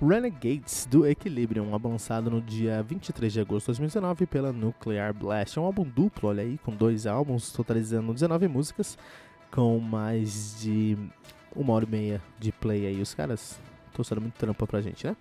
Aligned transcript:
Renegades 0.00 0.86
do 0.86 1.06
Equilibrium, 1.06 1.70
lançado 1.82 2.30
no 2.30 2.40
dia 2.40 2.82
23 2.82 3.32
de 3.32 3.40
agosto 3.40 3.66
de 3.66 3.78
2019 3.78 4.26
pela 4.26 4.52
Nuclear 4.52 5.12
Blast. 5.12 5.58
É 5.58 5.60
um 5.60 5.64
álbum 5.64 5.82
duplo, 5.82 6.28
olha 6.28 6.42
aí, 6.42 6.56
com 6.58 6.72
dois 6.72 7.06
álbuns, 7.06 7.50
totalizando 7.50 8.14
19 8.14 8.46
músicas, 8.46 8.96
com 9.50 9.78
mais 9.80 10.56
de 10.60 10.96
uma 11.54 11.72
hora 11.72 11.84
e 11.84 11.88
meia 11.88 12.22
de 12.38 12.52
play 12.52 12.86
aí. 12.86 13.02
Os 13.02 13.12
caras 13.12 13.58
trouxeram 13.92 14.22
muito 14.22 14.34
trampa 14.34 14.66
pra 14.66 14.80
gente, 14.80 15.04
né? 15.04 15.16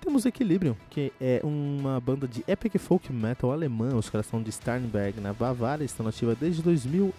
Temos 0.00 0.24
Equilibrium, 0.24 0.76
que 0.88 1.12
é 1.20 1.40
uma 1.42 2.00
banda 2.00 2.26
de 2.26 2.44
epic 2.46 2.78
folk 2.78 3.12
metal 3.12 3.50
alemã. 3.52 3.96
Os 3.96 4.08
caras 4.08 4.26
são 4.26 4.40
de 4.40 4.50
Starnberg, 4.50 5.20
na 5.20 5.32
Bavária, 5.32 5.84
estão 5.84 6.06
nativa 6.06 6.34
desde 6.34 6.62
2001. 6.62 7.12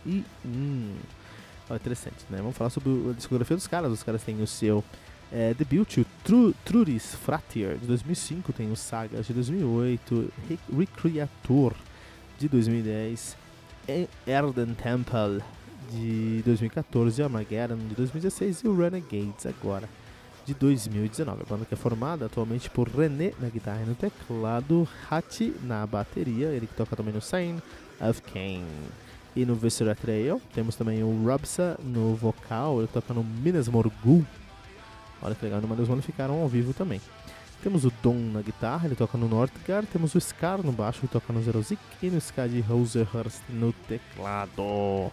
Olha, 1.69 1.77
interessante, 1.77 2.25
né? 2.29 2.37
Vamos 2.37 2.57
falar 2.57 2.69
sobre 2.69 2.89
a 3.09 3.13
discografia 3.13 3.55
dos 3.55 3.67
caras. 3.67 3.91
Os 3.91 4.01
caras 4.01 4.23
têm 4.23 4.41
o 4.41 4.47
seu 4.47 4.83
é, 5.31 5.53
debut, 5.53 5.97
o 5.97 6.05
Tru, 6.23 6.53
Truris 6.65 7.15
Fratier, 7.15 7.77
de 7.77 7.87
2005, 7.87 8.51
tem 8.51 8.71
o 8.71 8.75
Sagas, 8.75 9.27
de 9.27 9.33
2008, 9.33 10.33
Re 10.49 10.59
Recreator, 10.77 11.73
de 12.37 12.49
2010, 12.49 13.37
Erden 14.27 14.75
Temple, 14.75 15.41
de 15.91 16.41
2014, 16.43 17.23
Armageddon, 17.23 17.77
de 17.77 17.95
2016 17.95 18.59
e 18.61 18.67
o 18.67 18.77
Renegades, 18.77 19.45
agora, 19.45 19.87
de 20.45 20.53
2019. 20.53 21.43
A 21.43 21.45
banda 21.45 21.65
que 21.65 21.73
é 21.73 21.77
formada 21.77 22.25
atualmente 22.25 22.69
por 22.69 22.89
René 22.89 23.31
na 23.39 23.47
guitarra 23.49 23.83
e 23.83 23.85
no 23.85 23.95
teclado, 23.95 24.87
Hati 25.09 25.53
na 25.63 25.85
bateria, 25.87 26.47
ele 26.47 26.67
que 26.67 26.73
toca 26.73 26.95
também 26.95 27.13
no 27.13 27.21
Sign 27.21 27.61
of 28.01 28.21
Cain. 28.21 28.65
E 29.33 29.45
no 29.45 29.55
Viscera 29.55 29.95
Trail, 29.95 30.41
temos 30.53 30.75
também 30.75 31.01
o 31.03 31.23
Robsa 31.25 31.79
no 31.81 32.15
vocal, 32.15 32.79
ele 32.79 32.87
toca 32.87 33.13
no 33.13 33.23
Minas 33.23 33.69
Morgul, 33.69 34.25
Olha 35.21 35.35
que 35.35 35.45
legal, 35.45 35.61
no 35.61 35.67
Madeus 35.67 35.87
Mano 35.87 36.01
ficaram 36.01 36.41
ao 36.41 36.47
vivo 36.47 36.73
também. 36.73 36.99
Temos 37.61 37.85
o 37.85 37.93
Dom 38.01 38.15
na 38.15 38.41
guitarra, 38.41 38.87
ele 38.87 38.95
toca 38.95 39.17
no 39.17 39.27
Nordgard. 39.27 39.87
Temos 39.87 40.15
o 40.15 40.19
Scar 40.19 40.63
no 40.63 40.71
baixo, 40.71 41.01
ele 41.01 41.11
toca 41.11 41.31
no 41.31 41.41
Zerozik. 41.43 41.81
E 42.01 42.09
no 42.09 42.19
Scar 42.19 42.49
de 42.49 42.59
Roserhurst 42.61 43.41
no 43.49 43.71
teclado. 43.71 45.11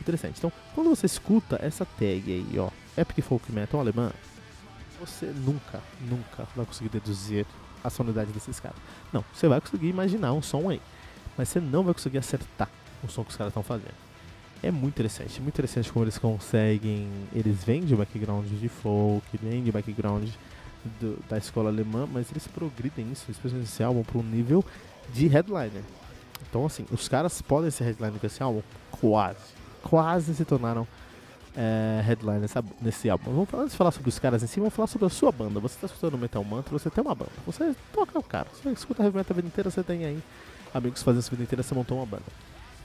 Interessante. 0.00 0.38
Então, 0.38 0.50
quando 0.74 0.88
você 0.88 1.04
escuta 1.04 1.58
essa 1.60 1.84
tag 1.84 2.24
aí, 2.26 2.58
ó, 2.58 2.70
Epic 2.96 3.22
Folk 3.22 3.52
Metal 3.52 3.78
alemã, 3.78 4.10
você 4.98 5.26
nunca, 5.26 5.80
nunca 6.00 6.48
vai 6.56 6.64
conseguir 6.64 6.88
deduzir 6.88 7.44
a 7.84 7.90
sonoridade 7.90 8.32
desses 8.32 8.58
caras. 8.58 8.78
Não, 9.12 9.22
você 9.32 9.46
vai 9.46 9.60
conseguir 9.60 9.88
imaginar 9.88 10.32
um 10.32 10.40
som 10.40 10.70
aí, 10.70 10.80
mas 11.36 11.50
você 11.50 11.60
não 11.60 11.82
vai 11.82 11.92
conseguir 11.92 12.18
acertar 12.18 12.70
o 13.04 13.08
som 13.08 13.22
que 13.22 13.30
os 13.30 13.36
caras 13.36 13.50
estão 13.50 13.62
fazendo 13.62 14.01
é 14.62 14.70
muito 14.70 14.94
interessante, 14.94 15.40
muito 15.40 15.54
interessante 15.54 15.92
como 15.92 16.04
eles 16.04 16.18
conseguem. 16.18 17.08
Eles 17.34 17.64
vêm 17.64 17.84
de 17.84 17.96
background 17.96 18.46
de 18.46 18.68
folk, 18.68 19.26
vêm 19.42 19.62
de 19.62 19.72
background 19.72 20.28
do, 21.00 21.18
da 21.28 21.36
escola 21.36 21.68
alemã, 21.68 22.08
mas 22.10 22.30
eles 22.30 22.46
progridem 22.46 23.10
isso, 23.10 23.30
especialmente 23.30 23.68
esse 23.68 23.82
álbum, 23.82 24.02
para 24.02 24.18
um 24.18 24.22
nível 24.22 24.64
de 25.12 25.26
headliner. 25.26 25.82
Então, 26.48 26.64
assim, 26.64 26.86
os 26.92 27.08
caras 27.08 27.42
podem 27.42 27.70
ser 27.70 27.84
headliner 27.84 28.20
esse 28.22 28.42
álbum? 28.42 28.62
Quase. 28.90 29.38
Quase 29.82 30.34
se 30.34 30.44
tornaram 30.44 30.86
é, 31.56 32.00
headliner 32.04 32.48
nesse 32.80 33.10
álbum. 33.10 33.32
Vamos 33.32 33.50
falar, 33.50 33.62
antes 33.64 33.72
de 33.72 33.78
falar 33.78 33.90
sobre 33.90 34.08
os 34.08 34.18
caras 34.18 34.42
em 34.42 34.46
si, 34.46 34.60
vamos 34.60 34.74
falar 34.74 34.86
sobre 34.86 35.06
a 35.06 35.10
sua 35.10 35.32
banda. 35.32 35.58
Você 35.60 35.74
está 35.74 35.86
escutando 35.86 36.16
Metal 36.16 36.44
Mantra, 36.44 36.78
você 36.78 36.88
tem 36.88 37.02
uma 37.02 37.14
banda. 37.14 37.32
Você 37.46 37.74
toca 37.92 38.18
o 38.18 38.22
cara. 38.22 38.46
Você 38.52 38.68
escuta 38.70 39.02
heavy 39.02 39.16
metal 39.16 39.34
a 39.34 39.36
vida 39.36 39.48
inteira, 39.48 39.70
você 39.70 39.82
tem 39.82 40.04
aí 40.04 40.22
amigos 40.72 41.02
fazendo 41.02 41.24
a 41.26 41.30
vida 41.30 41.42
inteira, 41.42 41.62
você 41.62 41.74
montou 41.74 41.98
uma 41.98 42.06
banda. 42.06 42.22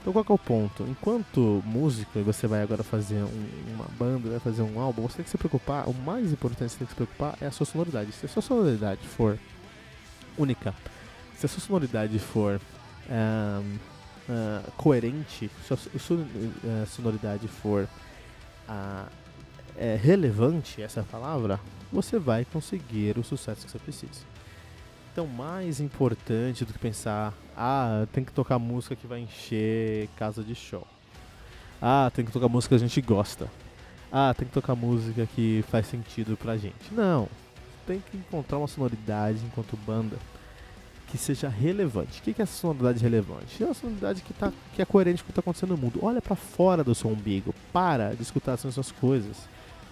Então 0.02 0.14
qual 0.14 0.26
é 0.30 0.34
o 0.34 0.38
ponto? 0.38 0.84
Enquanto 0.84 1.62
músico, 1.66 2.18
e 2.18 2.22
você 2.22 2.48
vai 2.48 2.62
agora 2.62 2.84
fazer 2.84 3.24
um, 3.24 3.50
uma 3.76 3.86
banda, 3.98 4.30
vai 4.30 4.40
fazer 4.40 4.62
um 4.62 4.80
álbum, 4.80 5.02
você 5.02 5.18
tem 5.18 5.26
que 5.26 5.30
se 5.30 5.38
preocupar, 5.38 5.88
o 5.90 5.94
mais 5.94 6.32
importante 6.32 6.70
que 6.70 6.70
você 6.70 6.78
tem 6.78 6.88
que 6.88 6.94
se 6.94 6.96
preocupar 6.96 7.38
é 7.42 7.48
a 7.48 7.52
sua 7.52 7.66
sonoridade. 7.66 8.12
Se 8.14 8.26
a 8.26 8.30
sua 8.30 8.42
sonoridade 8.42 9.02
for 9.06 9.38
única, 10.38 10.74
se 11.36 11.46
a 11.46 11.50
sua 11.50 11.60
sonoridade 11.60 12.18
for 12.20 12.62
um, 13.10 13.78
uh, 14.30 14.72
coerente, 14.78 15.50
se 15.66 15.74
a 15.74 15.78
sua 16.00 16.18
uh, 16.18 16.88
sonoridade 16.88 17.48
for 17.48 17.88
uh, 18.70 19.10
é, 19.78 19.96
relevante, 19.96 20.82
essa 20.82 21.04
palavra, 21.04 21.60
você 21.92 22.18
vai 22.18 22.46
conseguir 22.46 23.18
o 23.18 23.24
sucesso 23.24 23.66
que 23.66 23.72
você 23.72 23.80
precisa. 23.80 24.22
Então, 25.18 25.26
mais 25.26 25.80
importante 25.80 26.64
do 26.64 26.72
que 26.72 26.78
pensar, 26.78 27.34
ah, 27.58 28.06
tem 28.14 28.24
que 28.24 28.32
tocar 28.32 28.60
música 28.60 28.96
que 28.96 29.08
vai 29.08 29.20
encher 29.20 30.08
casa 30.16 30.44
de 30.44 30.54
show. 30.54 30.86
Ah, 31.82 32.12
tem 32.14 32.24
que 32.24 32.32
tocar 32.32 32.48
música 32.48 32.78
que 32.78 32.84
a 32.84 32.88
gente 32.88 33.02
gosta. 33.02 33.50
Ah, 34.12 34.32
tem 34.38 34.48
que 34.48 34.54
tocar 34.54 34.76
música 34.76 35.26
que 35.26 35.66
faz 35.72 35.88
sentido 35.88 36.38
pra 36.38 36.56
gente. 36.56 36.94
Não. 36.94 37.28
Tem 37.88 38.00
que 38.00 38.16
encontrar 38.16 38.60
uma 38.60 38.68
sonoridade 38.68 39.40
enquanto 39.44 39.76
banda 39.76 40.18
que 41.08 41.18
seja 41.18 41.50
relevante. 41.50 42.20
O 42.20 42.24
que 42.24 42.40
é 42.40 42.44
essa 42.44 42.54
sonoridade 42.54 43.02
relevante? 43.02 43.64
É 43.64 43.66
uma 43.66 43.74
sonoridade 43.74 44.22
que, 44.22 44.36
tá, 44.36 44.54
que 44.76 44.84
é 44.84 44.86
coerente 44.86 45.24
com 45.24 45.26
o 45.26 45.26
que 45.26 45.32
está 45.32 45.40
acontecendo 45.40 45.72
no 45.72 45.78
mundo. 45.78 46.00
Olha 46.04 46.22
para 46.22 46.36
fora 46.36 46.84
do 46.84 46.94
seu 46.94 47.10
umbigo. 47.10 47.56
Para 47.74 48.14
de 48.14 48.22
escutar 48.22 48.54
as 48.54 48.64
mesmas 48.64 48.92
coisas. 48.92 49.36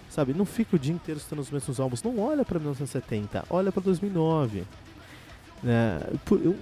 Sabe? 0.08 0.32
Não 0.32 0.46
fica 0.46 0.76
o 0.76 0.78
dia 0.78 0.94
inteiro 0.94 1.18
escutando 1.18 1.40
os 1.40 1.50
mesmos 1.50 1.80
álbuns. 1.80 2.00
Não 2.00 2.16
olha 2.20 2.44
para 2.44 2.60
1970. 2.60 3.44
Olha 3.50 3.72
para 3.72 3.82
2009. 3.82 4.62
É, 5.64 5.98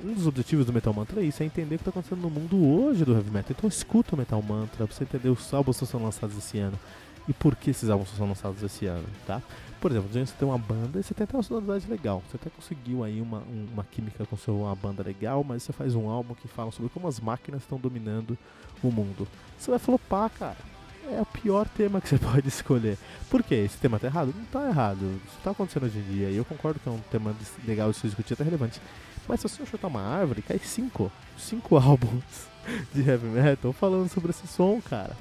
um 0.04 0.14
dos 0.14 0.26
objetivos 0.26 0.66
do 0.66 0.72
Metal 0.72 0.92
Mantra 0.92 1.20
é 1.20 1.24
isso, 1.24 1.42
é 1.42 1.46
entender 1.46 1.74
o 1.74 1.78
que 1.78 1.82
está 1.82 1.90
acontecendo 1.90 2.20
no 2.20 2.30
mundo 2.30 2.56
hoje 2.64 3.04
do 3.04 3.12
Heavy 3.12 3.30
Metal. 3.30 3.54
Então 3.56 3.68
escuta 3.68 4.14
o 4.14 4.18
Metal 4.18 4.40
Mantra 4.40 4.86
pra 4.86 4.94
você 4.94 5.04
entender 5.04 5.28
os 5.28 5.52
álbuns 5.52 5.78
que 5.78 5.84
estão 5.84 6.02
lançados 6.02 6.36
esse 6.36 6.58
ano 6.58 6.78
e 7.26 7.32
por 7.32 7.56
que 7.56 7.70
esses 7.70 7.88
álbuns 7.90 8.10
são 8.10 8.28
lançados 8.28 8.62
esse 8.62 8.86
ano, 8.86 9.06
tá? 9.26 9.42
Por 9.80 9.90
exemplo, 9.90 10.08
você 10.10 10.34
tem 10.38 10.48
uma 10.48 10.58
banda 10.58 11.00
e 11.00 11.02
você 11.02 11.12
tem 11.12 11.24
até 11.24 11.36
uma 11.36 11.42
sonoridade 11.42 11.86
legal, 11.88 12.22
você 12.28 12.36
até 12.36 12.50
conseguiu 12.50 13.04
aí 13.04 13.20
uma, 13.20 13.42
uma 13.72 13.84
química 13.84 14.24
com 14.24 14.36
sua 14.36 14.54
uma 14.54 14.74
banda 14.74 15.02
legal, 15.02 15.44
mas 15.44 15.62
você 15.62 15.72
faz 15.72 15.94
um 15.94 16.08
álbum 16.08 16.34
que 16.34 16.48
fala 16.48 16.70
sobre 16.70 16.90
como 16.90 17.08
as 17.08 17.20
máquinas 17.20 17.62
estão 17.62 17.78
dominando 17.78 18.38
o 18.82 18.90
mundo. 18.90 19.26
Você 19.58 19.70
vai 19.70 19.78
flopar, 19.78 20.30
cara 20.30 20.74
é 21.10 21.20
o 21.20 21.26
pior 21.26 21.68
tema 21.68 22.00
que 22.00 22.08
você 22.08 22.18
pode 22.18 22.48
escolher. 22.48 22.98
Por 23.30 23.42
quê? 23.42 23.56
Esse 23.56 23.76
tema 23.78 23.98
tá 23.98 24.06
errado? 24.06 24.34
Não 24.36 24.44
tá 24.46 24.68
errado. 24.68 25.20
Isso 25.26 25.36
tá 25.42 25.50
acontecendo 25.50 25.84
hoje 25.84 25.98
em 25.98 26.02
dia. 26.02 26.30
E 26.30 26.36
eu 26.36 26.44
concordo 26.44 26.80
que 26.80 26.88
é 26.88 26.92
um 26.92 27.00
tema 27.10 27.34
legal 27.66 27.90
de 27.90 27.98
se 27.98 28.06
discutir, 28.06 28.34
até 28.34 28.44
relevante. 28.44 28.80
Mas 29.28 29.40
se 29.40 29.48
você 29.48 29.64
chutar 29.66 29.88
uma 29.88 30.02
árvore, 30.02 30.42
cai 30.42 30.58
cinco. 30.58 31.10
Cinco 31.38 31.76
álbuns 31.78 32.48
de 32.92 33.08
heavy 33.08 33.26
metal 33.26 33.72
falando 33.72 34.08
sobre 34.08 34.30
esse 34.30 34.46
som, 34.46 34.80
cara. 34.80 35.16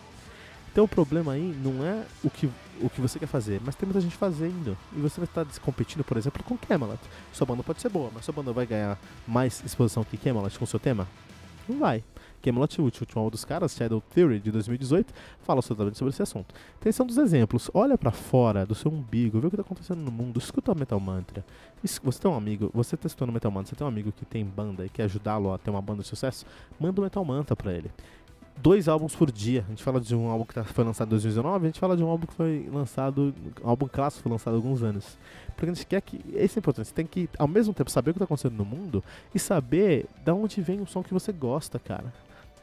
Então 0.72 0.86
o 0.86 0.88
problema 0.88 1.34
aí 1.34 1.56
não 1.64 1.86
é 1.86 2.04
o 2.24 2.32
que, 2.32 2.50
o 2.82 2.90
que 2.90 3.00
você 3.00 3.20
quer 3.20 3.28
fazer, 3.28 3.62
mas 3.64 3.76
tem 3.76 3.86
muita 3.86 4.02
gente 4.02 4.16
fazendo. 4.16 4.76
E 4.92 5.00
você 5.00 5.22
vai 5.22 5.26
estar 5.26 5.46
competindo, 5.62 6.04
por 6.04 6.18
exemplo, 6.18 6.44
com 6.44 6.58
Camelot. 6.58 7.00
Sua 7.32 7.46
banda 7.46 7.62
pode 7.62 7.80
ser 7.80 7.90
boa, 7.90 8.10
mas 8.12 8.26
sua 8.26 8.34
banda 8.34 8.52
vai 8.52 8.66
ganhar 8.66 8.98
mais 9.28 9.62
exposição 9.64 10.04
que 10.04 10.18
Camelot 10.18 10.58
com 10.58 10.66
seu 10.66 10.80
tema? 10.80 11.08
Não 11.70 11.78
vai. 11.78 12.04
Camelot, 12.44 12.82
o 12.82 12.84
último 12.84 13.08
álbum 13.16 13.32
dos 13.32 13.46
caras, 13.46 13.74
Shadow 13.74 14.02
Theory, 14.14 14.40
de 14.40 14.52
2018, 14.52 15.14
fala 15.42 15.60
absolutamente 15.60 15.98
sobre 15.98 16.14
esse 16.14 16.22
assunto. 16.22 16.54
São 16.92 17.06
dos 17.06 17.18
exemplos. 17.18 17.72
Olha 17.74 17.98
para 17.98 18.12
fora 18.12 18.66
do 18.66 18.76
seu 18.76 18.92
umbigo, 18.92 19.40
vê 19.40 19.48
o 19.48 19.50
que 19.50 19.56
tá 19.56 19.62
acontecendo 19.62 20.00
no 20.00 20.12
mundo, 20.12 20.38
escuta 20.38 20.74
o 20.74 20.78
Metal 20.78 21.00
Mantra. 21.00 21.46
Você 21.82 22.20
tem 22.22 22.30
um 22.30 22.36
amigo, 22.36 22.70
você 22.74 22.98
tá 22.98 23.08
escutando 23.08 23.32
Metal 23.32 23.50
Mantra, 23.50 23.70
você 23.70 23.76
tem 23.76 23.86
um 23.86 23.90
amigo 23.90 24.12
que 24.12 24.26
tem 24.26 24.44
banda 24.44 24.86
e 24.86 24.90
quer 24.90 25.04
ajudá-lo 25.04 25.54
a 25.54 25.58
ter 25.58 25.70
uma 25.70 25.82
banda 25.82 26.02
de 26.02 26.08
sucesso, 26.08 26.46
manda 26.78 27.00
o 27.00 27.04
Metal 27.04 27.24
Mantra 27.24 27.56
pra 27.56 27.74
ele 27.74 27.90
dois 28.58 28.88
álbuns 28.88 29.16
por 29.16 29.32
dia. 29.32 29.64
A 29.68 29.70
gente 29.70 29.84
fala 29.84 30.00
de 30.00 30.16
um 30.16 30.28
álbum 30.28 30.46
que 30.46 30.54
tá, 30.54 30.64
foi 30.64 30.84
lançado 30.84 31.08
em 31.08 31.12
2019, 31.12 31.66
a 31.66 31.68
gente 31.68 31.80
fala 31.80 31.98
de 31.98 32.04
um 32.04 32.08
álbum 32.08 32.28
que 32.28 32.34
foi 32.34 32.70
lançado, 32.72 33.34
um 33.64 33.70
álbum 33.70 33.88
clássico 33.88 34.24
foi 34.24 34.32
lançado 34.32 34.54
há 34.54 34.58
alguns 34.58 34.84
anos. 34.84 35.18
Porque 35.56 35.66
a 35.66 35.74
gente 35.74 35.86
quer 35.86 36.02
que, 36.02 36.22
esse 36.34 36.58
é 36.58 36.60
importante, 36.60 36.88
você 36.88 36.94
tem 36.94 37.06
que 37.06 37.30
ao 37.38 37.48
mesmo 37.48 37.74
tempo 37.74 37.90
saber 37.90 38.12
o 38.12 38.14
que 38.14 38.18
está 38.18 38.26
acontecendo 38.26 38.56
no 38.56 38.66
mundo 38.66 39.04
e 39.34 39.40
saber 39.40 40.06
da 40.24 40.34
onde 40.34 40.62
vem 40.62 40.82
o 40.82 40.88
som 40.88 41.04
que 41.04 41.14
você 41.14 41.32
gosta, 41.32 41.80
cara. 41.80 42.14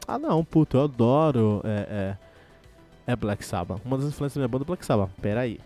Ah 0.07 0.19
não, 0.19 0.43
puto, 0.43 0.77
eu 0.77 0.83
adoro 0.83 1.61
é, 1.63 2.17
é, 3.07 3.11
é 3.13 3.15
Black 3.15 3.43
Sabbath. 3.45 3.81
Uma 3.85 3.97
das 3.97 4.07
influências 4.07 4.35
da 4.35 4.39
minha 4.41 4.47
banda 4.47 4.63
é 4.63 4.67
Black 4.67 4.85
Sabbath. 4.85 5.09
Pera 5.21 5.41
aí. 5.41 5.59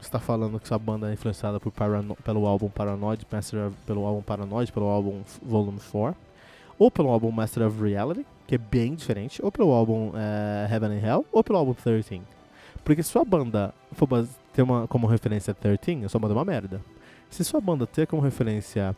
Você 0.00 0.10
tá 0.10 0.18
falando 0.18 0.60
que 0.60 0.68
sua 0.68 0.78
banda 0.78 1.08
é 1.08 1.14
influenciada 1.14 1.58
por 1.58 1.72
Parano 1.72 2.14
pelo 2.16 2.46
álbum 2.46 2.68
Paranoid, 2.68 3.26
Master 3.30 3.68
of, 3.68 3.76
pelo 3.86 4.04
álbum 4.04 4.20
Paranoid, 4.20 4.70
pelo 4.70 4.86
álbum 4.86 5.22
Volume 5.42 5.80
4, 5.80 6.14
ou 6.78 6.90
pelo 6.90 7.08
álbum 7.08 7.30
Master 7.30 7.66
of 7.66 7.82
Reality, 7.82 8.26
que 8.46 8.56
é 8.56 8.58
bem 8.58 8.94
diferente, 8.94 9.42
ou 9.42 9.50
pelo 9.50 9.72
álbum 9.72 10.12
é, 10.14 10.68
Heaven 10.70 10.98
and 10.98 11.06
Hell, 11.06 11.26
ou 11.32 11.42
pelo 11.42 11.58
álbum 11.58 11.72
13. 11.72 12.20
Porque 12.84 13.02
se 13.02 13.08
sua 13.08 13.24
banda 13.24 13.72
for 13.92 14.06
ter 14.52 14.60
uma, 14.60 14.86
como 14.86 15.06
referência 15.06 15.54
13, 15.54 16.04
a 16.04 16.08
sua 16.10 16.20
banda 16.20 16.34
é 16.34 16.36
uma 16.36 16.44
merda. 16.44 16.82
Se 17.30 17.42
sua 17.42 17.60
banda 17.60 17.86
ter 17.86 18.06
como 18.06 18.20
referência 18.20 18.94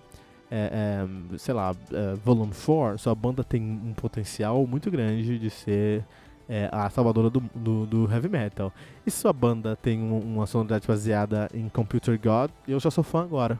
é, 0.50 1.04
é, 1.32 1.38
sei 1.38 1.54
lá, 1.54 1.74
é, 1.92 2.14
Volume 2.14 2.52
4, 2.52 2.98
sua 2.98 3.14
banda 3.14 3.42
tem 3.42 3.62
um 3.62 3.92
potencial 3.94 4.66
muito 4.66 4.90
grande 4.90 5.38
de 5.38 5.50
ser 5.50 6.04
é, 6.48 6.68
a 6.72 6.88
salvadora 6.90 7.28
do, 7.28 7.40
do, 7.54 7.86
do, 7.86 8.12
heavy 8.12 8.28
metal. 8.28 8.72
E 9.04 9.10
sua 9.10 9.32
banda 9.32 9.76
tem 9.76 10.00
um, 10.00 10.18
uma 10.18 10.46
sonoridade 10.46 10.86
baseada 10.86 11.48
em 11.52 11.68
Computer 11.68 12.18
God, 12.20 12.50
eu 12.66 12.78
já 12.78 12.90
sou 12.90 13.02
fã 13.02 13.22
agora. 13.22 13.58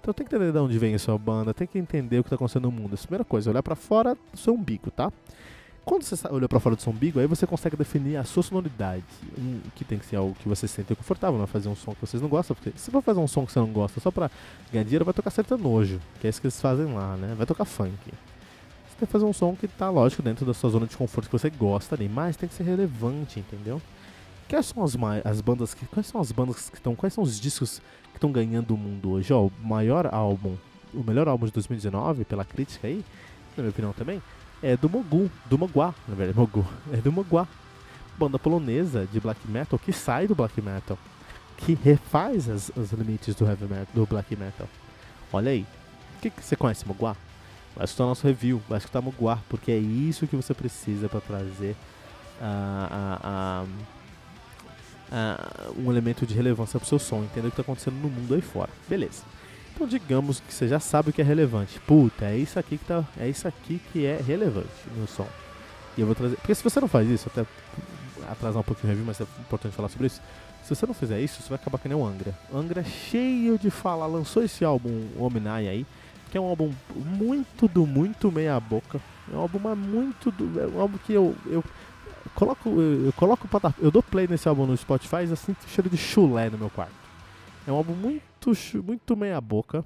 Então 0.00 0.12
tem 0.12 0.26
que 0.26 0.34
entender 0.34 0.52
de 0.52 0.58
onde 0.58 0.76
vem 0.78 0.94
a 0.94 0.98
sua 0.98 1.16
banda, 1.16 1.54
tem 1.54 1.66
que 1.66 1.78
entender 1.78 2.18
o 2.18 2.24
que 2.24 2.26
está 2.26 2.34
acontecendo 2.34 2.64
no 2.64 2.72
mundo. 2.72 2.96
Primeira 2.98 3.24
coisa, 3.24 3.50
olhar 3.50 3.62
para 3.62 3.76
fora 3.76 4.16
do 4.32 4.36
seu 4.36 4.52
umbigo, 4.52 4.90
tá? 4.90 5.12
Quando 5.84 6.04
você 6.04 6.16
olha 6.28 6.48
para 6.48 6.60
fora 6.60 6.76
do 6.76 6.82
seu 6.82 6.92
umbigo, 6.92 7.18
aí 7.18 7.26
você 7.26 7.44
consegue 7.44 7.76
definir 7.76 8.16
a 8.16 8.22
sua 8.24 8.42
sonoridade, 8.42 9.02
um, 9.36 9.60
que 9.74 9.84
tem 9.84 9.98
que 9.98 10.06
ser 10.06 10.16
algo 10.16 10.34
que 10.34 10.48
você 10.48 10.68
se 10.68 10.74
sente 10.74 10.94
confortável, 10.94 11.36
não 11.36 11.44
é 11.44 11.48
fazer 11.48 11.68
um 11.68 11.74
som 11.74 11.92
que 11.92 12.00
vocês 12.00 12.22
não 12.22 12.28
gostam, 12.28 12.54
porque 12.54 12.72
se 12.78 12.88
for 12.90 13.02
fazer 13.02 13.18
um 13.18 13.26
som 13.26 13.44
que 13.44 13.52
você 13.52 13.58
não 13.58 13.72
gosta 13.72 13.98
só 13.98 14.10
pra 14.10 14.30
ganhar 14.72 14.84
dinheiro, 14.84 15.04
vai 15.04 15.12
tocar 15.12 15.30
sertanojo, 15.30 16.00
que 16.20 16.26
é 16.28 16.30
isso 16.30 16.40
que 16.40 16.46
eles 16.46 16.60
fazem 16.60 16.86
lá, 16.94 17.16
né? 17.16 17.34
Vai 17.36 17.46
tocar 17.46 17.64
funk. 17.64 17.96
Você 18.04 18.96
tem 18.96 19.06
que 19.06 19.12
fazer 19.12 19.24
um 19.24 19.32
som 19.32 19.56
que 19.56 19.66
tá, 19.66 19.90
lógico, 19.90 20.22
dentro 20.22 20.46
da 20.46 20.54
sua 20.54 20.70
zona 20.70 20.86
de 20.86 20.96
conforto 20.96 21.26
que 21.26 21.32
você 21.32 21.50
gosta 21.50 21.96
ali, 21.96 22.08
mas 22.08 22.36
tem 22.36 22.48
que 22.48 22.54
ser 22.54 22.62
relevante, 22.62 23.40
entendeu? 23.40 23.82
Quais 24.48 24.66
são 24.66 24.84
as, 24.84 24.94
as 25.24 25.40
bandas 25.40 25.72
que. 25.72 25.86
Quais 25.86 26.06
são 26.06 26.20
as 26.20 26.30
bandas 26.30 26.68
que 26.68 26.76
estão. 26.76 26.94
Quais 26.94 27.14
são 27.14 27.24
os 27.24 27.40
discos 27.40 27.80
que 28.10 28.18
estão 28.18 28.30
ganhando 28.30 28.74
o 28.74 28.76
mundo 28.76 29.12
hoje? 29.12 29.32
Ó, 29.32 29.46
o 29.46 29.52
maior 29.62 30.12
álbum, 30.12 30.56
o 30.92 31.02
melhor 31.02 31.26
álbum 31.26 31.46
de 31.46 31.52
2019, 31.52 32.26
pela 32.26 32.44
crítica 32.44 32.86
aí, 32.86 33.02
na 33.56 33.62
minha 33.62 33.70
opinião 33.70 33.92
também, 33.94 34.20
é 34.62 34.76
do 34.76 34.88
Mogu, 34.88 35.30
do 35.46 35.58
Mogwá, 35.58 35.94
na 36.06 36.14
verdade, 36.14 36.38
Mogu, 36.38 36.66
é 36.92 36.96
do 36.96 37.10
Mogwá. 37.10 37.46
Banda 38.18 38.38
polonesa 38.38 39.08
de 39.10 39.18
black 39.18 39.40
metal 39.48 39.78
que 39.78 39.92
sai 39.92 40.26
do 40.26 40.34
black 40.34 40.60
metal, 40.60 40.98
que 41.56 41.74
refaz 41.74 42.48
as, 42.48 42.70
os 42.76 42.92
limites 42.92 43.34
do 43.34 43.46
heavy 43.46 43.64
metal, 43.64 43.86
do 43.94 44.06
black 44.06 44.36
metal. 44.36 44.68
Olha 45.32 45.50
aí. 45.50 45.66
O 46.16 46.20
que, 46.22 46.30
que 46.30 46.44
você 46.44 46.54
conhece 46.54 46.86
Mogwá? 46.86 47.16
Vai 47.74 47.84
escutar 47.84 48.04
nosso 48.04 48.26
review, 48.26 48.62
vai 48.68 48.78
escutar 48.78 49.00
Mogwá, 49.00 49.38
porque 49.48 49.72
é 49.72 49.78
isso 49.78 50.26
que 50.26 50.36
você 50.36 50.54
precisa 50.54 51.08
para 51.08 51.20
trazer 51.20 51.74
uh, 52.40 53.64
uh, 53.64 53.68
uh, 55.10 55.80
um 55.80 55.90
elemento 55.90 56.26
de 56.26 56.34
relevância 56.34 56.78
pro 56.78 56.88
seu 56.88 56.98
som, 56.98 57.24
entender 57.24 57.48
o 57.48 57.50
que 57.50 57.60
está 57.60 57.62
acontecendo 57.62 57.94
no 57.94 58.08
mundo 58.08 58.34
aí 58.34 58.42
fora. 58.42 58.70
Beleza. 58.88 59.22
Então 59.74 59.86
digamos 59.86 60.40
que 60.40 60.52
você 60.52 60.68
já 60.68 60.78
sabe 60.78 61.10
o 61.10 61.12
que 61.12 61.22
é 61.22 61.24
relevante. 61.24 61.80
Puta, 61.80 62.26
é 62.26 62.36
isso 62.36 62.58
aqui 62.58 62.76
que 62.76 62.84
tá, 62.84 63.04
é 63.18 63.28
isso 63.28 63.48
aqui 63.48 63.80
que 63.92 64.04
é 64.04 64.20
relevante 64.24 64.68
no 64.96 65.06
som. 65.06 65.26
E 65.96 66.00
eu 66.00 66.06
vou 66.06 66.14
trazer, 66.14 66.36
porque 66.36 66.54
se 66.54 66.62
você 66.62 66.80
não 66.80 66.88
faz 66.88 67.08
isso, 67.08 67.28
até 67.28 67.46
atrasar 68.30 68.60
um 68.60 68.64
pouquinho 68.64 68.88
o 68.88 68.90
review, 68.90 69.06
mas 69.06 69.20
é 69.20 69.24
importante 69.40 69.74
falar 69.74 69.88
sobre 69.88 70.06
isso. 70.06 70.20
Se 70.62 70.74
você 70.74 70.86
não 70.86 70.94
fizer 70.94 71.20
isso, 71.20 71.42
você 71.42 71.48
vai 71.48 71.56
acabar 71.56 71.78
que 71.78 71.88
nem 71.88 71.96
o 71.96 72.06
Angra. 72.06 72.38
Angra 72.54 72.80
é 72.80 72.84
cheio 72.84 73.58
de 73.58 73.70
falar, 73.70 74.06
lançou 74.06 74.42
esse 74.44 74.64
álbum 74.64 74.90
o 75.16 75.24
Omnai 75.24 75.68
aí, 75.68 75.86
que 76.30 76.38
é 76.38 76.40
um 76.40 76.46
álbum 76.46 76.72
muito 76.94 77.66
do 77.66 77.86
muito 77.86 78.30
meia 78.30 78.58
boca. 78.60 79.00
É 79.32 79.36
um 79.36 79.40
álbum 79.40 79.58
muito 79.74 80.30
do, 80.30 80.60
é 80.60 80.66
um 80.66 80.80
álbum 80.80 80.98
que 80.98 81.12
eu 81.12 81.34
eu 81.46 81.64
coloco 82.34 82.68
eu, 82.68 83.06
eu 83.06 83.12
coloco 83.12 83.48
eu 83.80 83.90
dou 83.90 84.02
play 84.02 84.26
nesse 84.28 84.48
álbum 84.48 84.66
no 84.66 84.76
Spotify 84.76 85.26
e 85.28 85.32
assim 85.32 85.54
cheiro 85.66 85.90
de 85.90 85.96
chulé 85.96 86.48
no 86.48 86.58
meu 86.58 86.70
quarto. 86.70 86.94
É 87.66 87.72
um 87.72 87.76
álbum 87.76 87.92
muito, 87.92 88.22
muito 88.84 89.16
meia 89.16 89.40
boca 89.40 89.84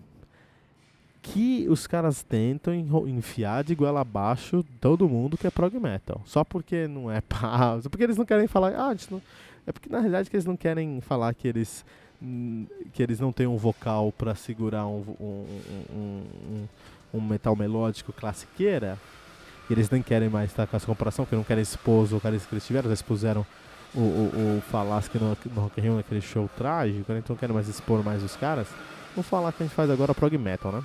que 1.23 1.67
os 1.69 1.89
caras 1.89 2.23
tentam 2.23 2.73
enfiar 3.09 3.65
de 3.65 3.75
goela 3.75 4.01
abaixo 4.01 4.65
todo 4.81 5.09
mundo 5.09 5.37
que 5.37 5.47
é 5.47 5.51
prog 5.51 5.77
metal. 5.79 6.23
Só 6.25 6.45
porque 6.45 6.87
não 6.87 7.11
é 7.11 7.21
pausa, 7.27 7.91
porque 7.91 8.05
eles 8.05 8.17
não 8.17 8.25
querem 8.25 8.47
falar, 8.47 8.73
ah, 8.77 8.95
não... 9.11 9.21
é 9.67 9.73
porque 9.73 9.89
na 9.89 9.99
realidade 9.99 10.31
que 10.31 10.37
eles 10.37 10.47
não 10.47 10.57
querem 10.57 11.01
falar 11.01 11.35
que 11.35 11.49
eles 11.49 11.85
que 12.95 13.03
eles 13.03 13.21
não 13.21 13.31
têm 13.31 13.47
um 13.47 13.59
vocal 13.59 14.11
para 14.11 14.35
segurar 14.35 14.87
um, 14.87 15.05
um, 15.21 15.47
um, 15.93 16.69
um, 17.13 17.21
metal 17.21 17.55
melódico 17.55 18.11
classiqueira. 18.11 18.99
Eles 19.69 19.91
nem 19.91 20.03
querem 20.03 20.29
mais 20.29 20.51
estar 20.51 20.67
com 20.67 20.77
essa 20.77 20.87
comparação, 20.87 21.25
porque 21.25 21.37
não 21.37 21.45
querem 21.45 21.63
expor 21.63 22.05
os 22.05 22.11
vocalistas 22.11 22.49
que 22.49 22.55
eles 22.55 22.67
tiveram, 22.67 22.89
eles 22.89 23.01
expuseram 23.01 23.45
o, 23.97 24.01
o, 24.01 24.59
o 24.59 24.61
Falasque 24.61 25.19
no, 25.19 25.37
no 25.55 25.61
Rock 25.63 25.81
Rio 25.81 25.97
naquele 25.97 26.21
show 26.21 26.49
trágico, 26.57 27.13
né? 27.13 27.21
então 27.25 27.35
quero 27.35 27.55
mais 27.55 27.67
expor 27.69 28.05
mais 28.05 28.23
os 28.23 28.37
caras, 28.37 28.69
vamos 29.15 29.29
falar 29.29 29.53
que 29.53 29.63
a 29.63 29.67
gente 29.67 29.75
faz 29.75 29.91
agora 29.91 30.15
prog 30.15 30.37
metal, 30.37 30.71
né? 30.71 30.83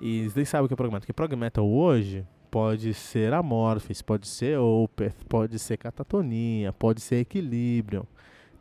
E 0.00 0.28
vocês 0.28 0.48
sabem 0.48 0.64
o 0.64 0.68
que 0.68 0.74
é 0.74 0.76
prog 0.76 0.88
metal, 0.88 1.00
porque 1.00 1.12
prog 1.12 1.36
metal 1.36 1.68
hoje 1.68 2.26
pode 2.50 2.92
ser 2.94 3.32
Amorphis, 3.32 4.02
pode 4.02 4.26
ser 4.26 4.58
Opeth, 4.58 5.14
pode 5.28 5.58
ser 5.58 5.76
Catatonia, 5.76 6.72
pode 6.72 7.00
ser 7.00 7.20
Equilibrium, 7.20 8.04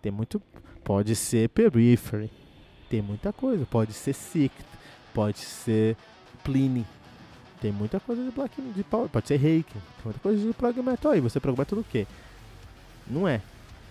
tem 0.01 0.11
muito, 0.11 0.41
pode 0.83 1.15
ser 1.15 1.49
Periphery, 1.49 2.29
tem 2.89 3.01
muita 3.01 3.33
coisa, 3.33 3.65
pode 3.65 3.93
ser 3.93 4.13
Sict, 4.13 4.63
pode 5.13 5.39
ser 5.39 5.97
Pliny, 6.43 6.85
tem 7.59 7.71
muita 7.71 7.99
coisa 7.99 8.23
de 8.23 8.31
black 8.31 8.61
de 8.61 8.83
pode 8.83 9.27
ser 9.27 9.37
Reiki, 9.37 9.73
tem 9.73 9.81
muita 10.05 10.19
coisa 10.19 10.45
de 10.45 10.53
prog 10.53 10.81
metal 10.81 11.11
aí, 11.11 11.19
você 11.19 11.39
prog 11.39 11.57
metal 11.57 11.79
do 11.79 11.83
quê? 11.83 12.05
Não 13.09 13.27
é. 13.27 13.41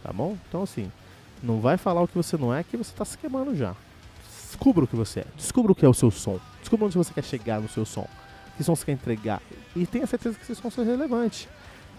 Tá 0.02 0.12
bom? 0.12 0.36
Então 0.48 0.62
assim, 0.62 0.90
não 1.42 1.60
vai 1.60 1.76
falar 1.76 2.02
o 2.02 2.08
que 2.08 2.14
você 2.14 2.36
não 2.36 2.54
é 2.54 2.62
que 2.62 2.76
você 2.76 2.90
está 2.90 3.04
se 3.04 3.16
queimando 3.18 3.56
já. 3.56 3.74
Descubra 4.48 4.84
o 4.84 4.86
que 4.86 4.96
você 4.96 5.20
é. 5.20 5.26
Descubra 5.36 5.72
o 5.72 5.74
que 5.74 5.84
é 5.84 5.88
o 5.88 5.94
seu 5.94 6.10
som. 6.10 6.38
Descubra 6.60 6.86
onde 6.86 6.96
você 6.96 7.12
quer 7.12 7.24
chegar 7.24 7.60
no 7.60 7.68
seu 7.68 7.84
som. 7.84 8.08
Que 8.56 8.64
som 8.64 8.74
você 8.74 8.86
quer 8.86 8.92
entregar. 8.92 9.42
E 9.76 9.86
tenha 9.86 10.06
certeza 10.06 10.36
que 10.36 10.42
esse 10.42 10.60
som 10.60 10.70
seja 10.70 10.90
relevante. 10.90 11.48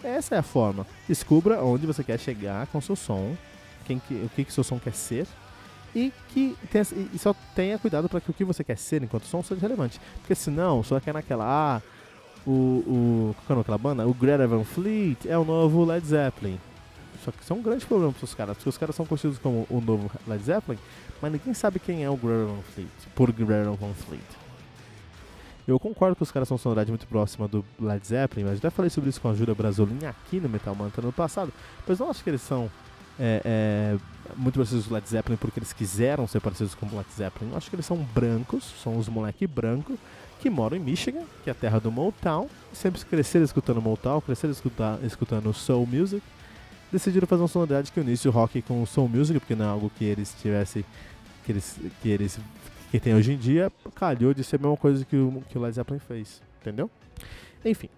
Essa 0.04 0.36
é 0.36 0.38
a 0.40 0.44
forma. 0.44 0.86
Descubra 1.08 1.64
onde 1.64 1.86
você 1.86 2.04
quer 2.04 2.20
chegar 2.20 2.68
com 2.68 2.80
o 2.80 2.82
seu 2.82 2.96
som. 2.96 3.36
Quem 3.86 4.00
que, 4.00 4.14
o 4.14 4.30
que, 4.30 4.46
que 4.46 4.54
seu 4.54 4.64
som 4.64 4.80
quer 4.80 4.94
ser. 4.94 5.28
E 5.96 6.12
que 6.30 6.56
tenha, 6.72 6.86
e 7.14 7.18
só 7.18 7.36
tenha 7.56 7.78
cuidado 7.80 8.08
para 8.10 8.22
que 8.22 8.30
o 8.30 8.34
que 8.34 8.44
você 8.44 8.64
quer 8.64 8.78
ser 8.78 9.04
enquanto 9.04 9.26
som 9.26 9.42
seja 9.42 9.62
relevante. 9.62 10.00
Porque 10.18 10.36
senão, 10.36 10.84
só 10.84 11.00
quer 11.00 11.14
naquela. 11.14 11.46
Ah, 11.46 11.82
o. 12.46 12.52
o 12.52 13.36
qual 13.46 13.60
é 13.60 13.62
aquela 13.62 13.78
banda? 13.78 14.08
O 14.08 14.14
Greta 14.14 14.48
Van 14.48 14.64
Fleet 14.64 15.28
é 15.28 15.38
o 15.38 15.44
novo 15.44 15.86
Led 15.86 16.06
Zeppelin. 16.06 16.60
Só 17.30 17.32
que 17.32 17.44
isso 17.44 17.54
é 17.54 17.56
um 17.56 17.62
grande 17.62 17.86
problema 17.86 18.12
para 18.12 18.26
os 18.26 18.34
caras, 18.34 18.58
porque 18.58 18.70
os 18.70 18.78
caras 18.78 18.96
são 18.96 19.06
conhecidos 19.06 19.38
como 19.38 19.68
o 19.70 19.80
novo 19.80 20.10
Led 20.28 20.44
Zeppelin, 20.44 20.80
mas 21.22 21.32
ninguém 21.32 21.54
sabe 21.54 21.80
quem 21.80 22.04
é 22.04 22.10
o 22.10 22.18
Greta 22.18 22.46
Van 22.46 22.62
Fleet, 22.74 22.90
por 23.14 23.32
Greta 23.32 23.72
Van 23.72 23.94
Fleet. 23.94 24.22
Eu 25.68 25.80
concordo 25.80 26.16
que 26.16 26.24
os 26.24 26.32
caras 26.32 26.48
são 26.48 26.58
sonoridade 26.58 26.90
muito 26.90 27.06
próxima 27.06 27.48
do 27.48 27.64
Led 27.80 28.06
Zeppelin, 28.06 28.46
mas 28.46 28.58
até 28.58 28.72
falei 28.72 28.90
sobre 28.90 29.12
isso 29.12 29.22
com 29.22 29.30
a 29.30 29.36
Júlia 29.36 29.54
Brasolin 29.54 30.06
aqui 30.08 30.40
no 30.40 30.50
Metal 30.50 30.74
Mantra 30.74 31.04
no 31.04 31.14
passado, 31.14 31.54
mas 31.88 32.00
não 32.00 32.10
acho 32.10 32.24
que 32.24 32.32
eles 32.32 32.42
são 32.42 32.72
é, 33.20 33.42
é, 33.46 33.98
muito 34.36 34.56
parecidos 34.56 34.88
com 34.88 34.92
o 34.92 34.96
Led 34.96 35.08
Zeppelin 35.08 35.38
porque 35.38 35.60
eles 35.60 35.72
quiseram 35.72 36.26
ser 36.26 36.40
parecidos 36.40 36.74
com 36.74 36.88
o 36.88 36.98
Led 36.98 37.08
Zeppelin. 37.16 37.52
Eu 37.52 37.58
acho 37.58 37.70
que 37.70 37.76
eles 37.76 37.86
são 37.86 37.98
brancos, 37.98 38.64
são 38.82 38.98
os 38.98 39.08
moleque 39.08 39.46
branco 39.46 39.96
que 40.40 40.50
moram 40.50 40.78
em 40.78 40.80
Michigan, 40.80 41.22
que 41.44 41.50
é 41.50 41.52
a 41.52 41.56
terra 41.56 41.80
do 41.80 41.92
Motown, 41.92 42.50
sempre 42.74 43.00
cresceram 43.06 43.46
escutando 43.46 43.80
Motown, 43.80 44.22
cresceram 44.22 44.56
escutando 45.04 45.54
Soul 45.54 45.86
Music, 45.86 46.24
decidiram 46.92 47.28
fazer 47.28 47.42
uma 47.42 47.48
sonoridade 47.48 47.92
que 47.92 48.00
unisse 48.00 48.28
o 48.28 48.32
rock 48.32 48.62
com 48.62 48.82
o 48.82 48.88
soul 48.88 49.08
music, 49.08 49.40
porque 49.40 49.56
não 49.56 49.66
é 49.66 49.68
algo 49.70 49.92
que 49.98 50.06
eles 50.06 50.36
tivessem 50.42 50.84
que 51.46 51.52
eles 51.52 51.80
que 52.02 52.10
eles 52.10 52.40
que 52.92 53.00
tem 53.00 53.14
hoje 53.14 53.34
em 53.34 53.38
dia, 53.38 53.72
calhou 53.94 54.34
de 54.34 54.44
ser 54.44 54.56
a 54.56 54.60
mesma 54.60 54.78
coisa 54.78 55.06
que 55.06 55.16
o, 55.16 55.44
que 55.48 55.58
o 55.58 55.62
Led 55.62 55.76
Zeppelin 55.76 56.00
fez, 56.00 56.42
entendeu? 56.60 56.90
Enfim. 57.64 57.90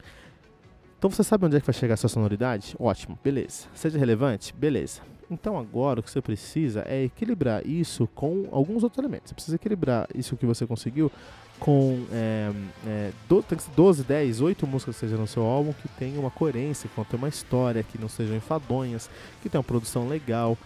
Então 0.97 1.09
você 1.09 1.23
sabe 1.23 1.45
onde 1.45 1.55
é 1.55 1.59
que 1.59 1.65
vai 1.65 1.73
chegar 1.73 1.93
a 1.93 1.97
sua 1.97 2.09
sonoridade? 2.09 2.75
Ótimo, 2.77 3.17
beleza. 3.23 3.67
Seja 3.73 3.97
relevante? 3.97 4.53
Beleza. 4.53 5.01
Então 5.31 5.57
agora 5.57 5.99
o 5.99 6.03
que 6.03 6.11
você 6.11 6.21
precisa 6.21 6.83
é 6.85 7.05
equilibrar 7.05 7.65
isso 7.65 8.07
com 8.13 8.49
alguns 8.51 8.83
outros 8.83 8.99
elementos. 8.99 9.29
Você 9.29 9.33
precisa 9.33 9.55
equilibrar 9.55 10.07
isso 10.13 10.35
que 10.35 10.45
você 10.45 10.67
conseguiu 10.67 11.09
com 11.61 12.07
é, 12.11 12.51
é, 12.87 13.11
do, 13.29 13.43
tem 13.43 13.55
que 13.55 13.63
ser 13.63 13.71
12, 13.75 14.03
10, 14.03 14.41
8 14.41 14.65
músicas 14.65 14.97
que 14.97 15.05
no 15.05 15.27
seu 15.27 15.43
álbum 15.43 15.71
que 15.73 15.87
tenham 15.89 16.21
uma 16.21 16.31
coerência, 16.31 16.89
que 16.89 16.95
contem 16.95 17.19
uma 17.19 17.29
história, 17.29 17.83
que 17.83 18.01
não 18.01 18.09
sejam 18.09 18.35
enfadonhas, 18.35 19.11
que 19.41 19.47
tenham 19.47 19.59
uma 19.59 19.67
produção 19.67 20.07
legal 20.07 20.57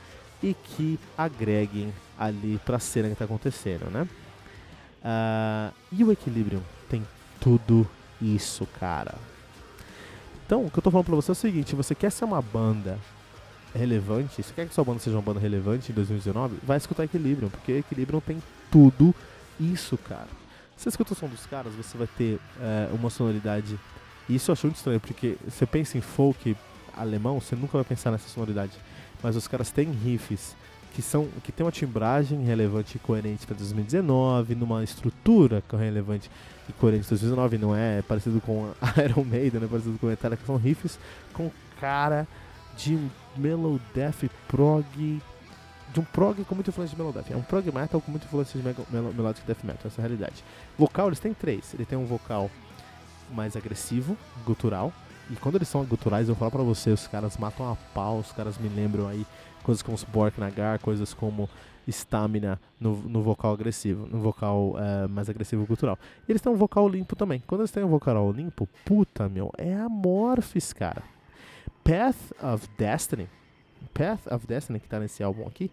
e 0.41 0.53
que 0.53 0.97
agreguem 1.17 1.93
ali 2.17 2.57
pra 2.65 2.79
cena 2.79 3.09
que 3.09 3.13
está 3.13 3.25
acontecendo, 3.25 3.91
né? 3.91 4.07
Uh, 5.03 5.75
e 5.91 6.01
o 6.01 6.13
Equilibrium 6.13 6.61
tem 6.89 7.05
tudo 7.41 7.85
isso, 8.21 8.65
cara. 8.79 9.15
Então, 10.45 10.65
o 10.65 10.71
que 10.71 10.79
eu 10.79 10.81
tô 10.81 10.89
falando 10.89 11.07
pra 11.07 11.15
você 11.15 11.31
é 11.31 11.33
o 11.33 11.35
seguinte: 11.35 11.75
você 11.75 11.93
quer 11.93 12.09
ser 12.09 12.23
uma 12.23 12.41
banda 12.41 12.97
relevante, 13.73 14.41
você 14.41 14.53
quer 14.53 14.65
que 14.65 14.73
sua 14.73 14.85
banda 14.85 14.99
seja 14.99 15.17
uma 15.17 15.21
banda 15.21 15.41
relevante 15.41 15.91
em 15.91 15.95
2019, 15.95 16.55
vai 16.63 16.77
escutar 16.77 17.03
Equilibrium, 17.03 17.49
porque 17.49 17.73
Equilibrium 17.73 18.21
tem 18.21 18.41
tudo 18.71 19.13
isso, 19.59 19.97
cara. 19.97 20.44
Você 20.75 20.89
escuta 20.89 21.13
o 21.13 21.15
som 21.15 21.27
dos 21.27 21.46
caras, 21.46 21.74
você 21.74 21.98
vai 21.98 22.08
ter 22.08 22.39
é, 22.60 22.89
uma 22.91 23.10
sonoridade. 23.10 23.79
E 24.27 24.36
isso 24.36 24.51
eu 24.51 24.53
acho 24.53 24.67
muito 24.67 24.77
estranho, 24.77 25.00
porque 25.00 25.38
você 25.48 25.65
pensa 25.65 25.98
em 25.98 26.01
folk 26.01 26.55
alemão, 26.96 27.39
você 27.39 27.55
nunca 27.55 27.77
vai 27.77 27.84
pensar 27.84 28.12
nessa 28.12 28.27
sonoridade. 28.27 28.74
Mas 29.24 29.36
os 29.36 29.48
caras 29.48 29.72
têm 29.72 29.91
riffs 29.91 30.55
que 30.94 31.01
são 31.01 31.27
que 31.44 31.51
tem 31.51 31.65
uma 31.65 31.72
timbragem 31.72 32.41
relevante 32.46 32.96
e 32.96 33.00
coerente 33.00 33.46
para 33.46 33.55
2019, 33.58 34.55
numa 34.55 34.82
estrutura 34.82 35.62
relevante 35.72 36.32
e 36.70 36.74
coerente 36.74 37.05
para 37.05 37.17
2019, 37.17 37.58
não 37.58 37.75
é 37.75 38.01
parecido 38.01 38.39
com 38.39 38.72
a 38.82 38.88
Iron 39.03 39.25
Maiden, 39.25 39.60
não 39.60 39.67
é 39.67 39.70
parecido 39.70 39.98
com 40.00 40.08
Metallica, 40.08 40.46
são 40.46 40.55
riffs 40.55 40.98
com 41.34 41.51
cara 41.82 42.25
de 42.77 42.98
mellow 43.36 43.79
death 43.94 44.24
prog 44.48 45.22
de 45.94 46.00
um 46.00 46.04
prog 46.04 46.44
com 46.44 46.56
muita 46.56 46.70
influência 46.70 46.96
de 46.96 47.01
melodeath. 47.01 47.32
É 47.32 47.36
um 47.36 47.42
prog 47.42 47.72
metal 47.72 48.01
com 48.01 48.12
muita 48.12 48.25
influência 48.25 48.60
de 48.60 48.65
melodic 49.15 49.46
death 49.46 49.63
metal, 49.63 49.88
essa 49.88 50.01
é 50.01 50.04
a 50.04 50.08
realidade. 50.08 50.44
Vocal, 50.77 51.08
eles 51.08 51.20
têm 51.20 51.34
três. 51.34 51.74
Ele 51.74 51.86
tem 51.86 51.98
um 51.98 52.06
vocal 52.06 52.50
mais 53.32 53.56
agressivo, 53.56 54.18
gutural. 54.46 54.92
E 55.30 55.36
quando 55.36 55.56
eles 55.56 55.68
são 55.68 55.84
guturais, 55.84 56.30
eu 56.30 56.36
falar 56.36 56.51
pra 56.51 56.63
você, 56.63 56.92
os 56.92 57.08
caras 57.08 57.38
matam 57.38 57.72
a 57.72 57.75
pau, 57.94 58.20
os 58.20 58.32
caras 58.32 58.58
me 58.58 58.70
lembram 58.70 59.08
aí 59.08 59.25
coisas 59.63 59.82
como 59.82 59.98
Bork 60.12 60.39
Nagar, 60.39 60.77
coisas 60.80 61.13
como 61.13 61.50
Stamina 61.88 62.60
no, 62.80 62.96
no 62.98 63.22
vocal 63.22 63.54
agressivo, 63.54 64.08
no 64.08 64.20
vocal 64.20 64.75
uh, 64.75 65.10
mais 65.10 65.30
agressivo 65.30 65.65
gutural. 65.65 65.98
E 66.27 66.32
eles 66.32 66.42
têm 66.42 66.51
um 66.51 66.56
vocal 66.56 66.88
limpo 66.88 67.15
também. 67.15 67.42
Quando 67.48 67.62
eles 67.62 67.72
têm 67.72 67.84
um 67.84 67.89
vocal 67.89 68.32
limpo, 68.32 68.70
puta 68.84 69.27
meu, 69.27 69.51
é 69.58 69.74
Amorphis, 69.74 70.74
cara. 70.74 71.04
Path 71.84 72.32
of 72.42 72.68
Destiny 72.77 73.27
Path 73.95 74.27
of 74.31 74.45
Destiny, 74.45 74.79
que 74.79 74.87
tá 74.87 74.99
nesse 74.99 75.23
álbum 75.23 75.47
aqui, 75.47 75.71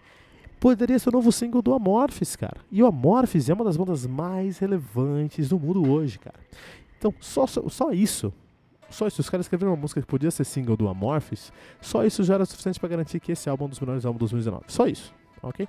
poderia 0.60 0.96
ser 0.98 1.08
o 1.08 1.12
novo 1.12 1.32
single 1.32 1.60
do 1.60 1.74
Amorphis, 1.74 2.36
cara. 2.36 2.58
E 2.70 2.82
o 2.82 2.86
Amorphis 2.86 3.50
é 3.50 3.52
uma 3.52 3.64
das 3.64 3.76
bandas 3.76 4.06
mais 4.06 4.58
relevantes 4.58 5.48
do 5.48 5.58
mundo 5.58 5.90
hoje, 5.90 6.20
cara. 6.20 6.38
Então, 6.96 7.12
só, 7.20 7.48
só, 7.48 7.68
só 7.68 7.90
isso, 7.90 8.32
só 8.88 9.08
isso, 9.08 9.20
os 9.20 9.28
caras 9.28 9.46
escreveram 9.46 9.72
uma 9.72 9.76
música 9.76 10.00
que 10.00 10.06
podia 10.06 10.30
ser 10.30 10.44
single 10.44 10.76
do 10.76 10.88
Amorphis, 10.88 11.52
só 11.80 12.04
isso 12.04 12.22
já 12.22 12.34
era 12.34 12.44
suficiente 12.44 12.78
para 12.78 12.90
garantir 12.90 13.18
que 13.18 13.32
esse 13.32 13.50
álbum 13.50 13.64
é 13.64 13.66
um 13.66 13.70
dos 13.70 13.80
melhores 13.80 14.06
álbuns 14.06 14.18
de 14.18 14.34
2019. 14.34 14.64
Só 14.68 14.86
isso, 14.86 15.12
ok? 15.42 15.66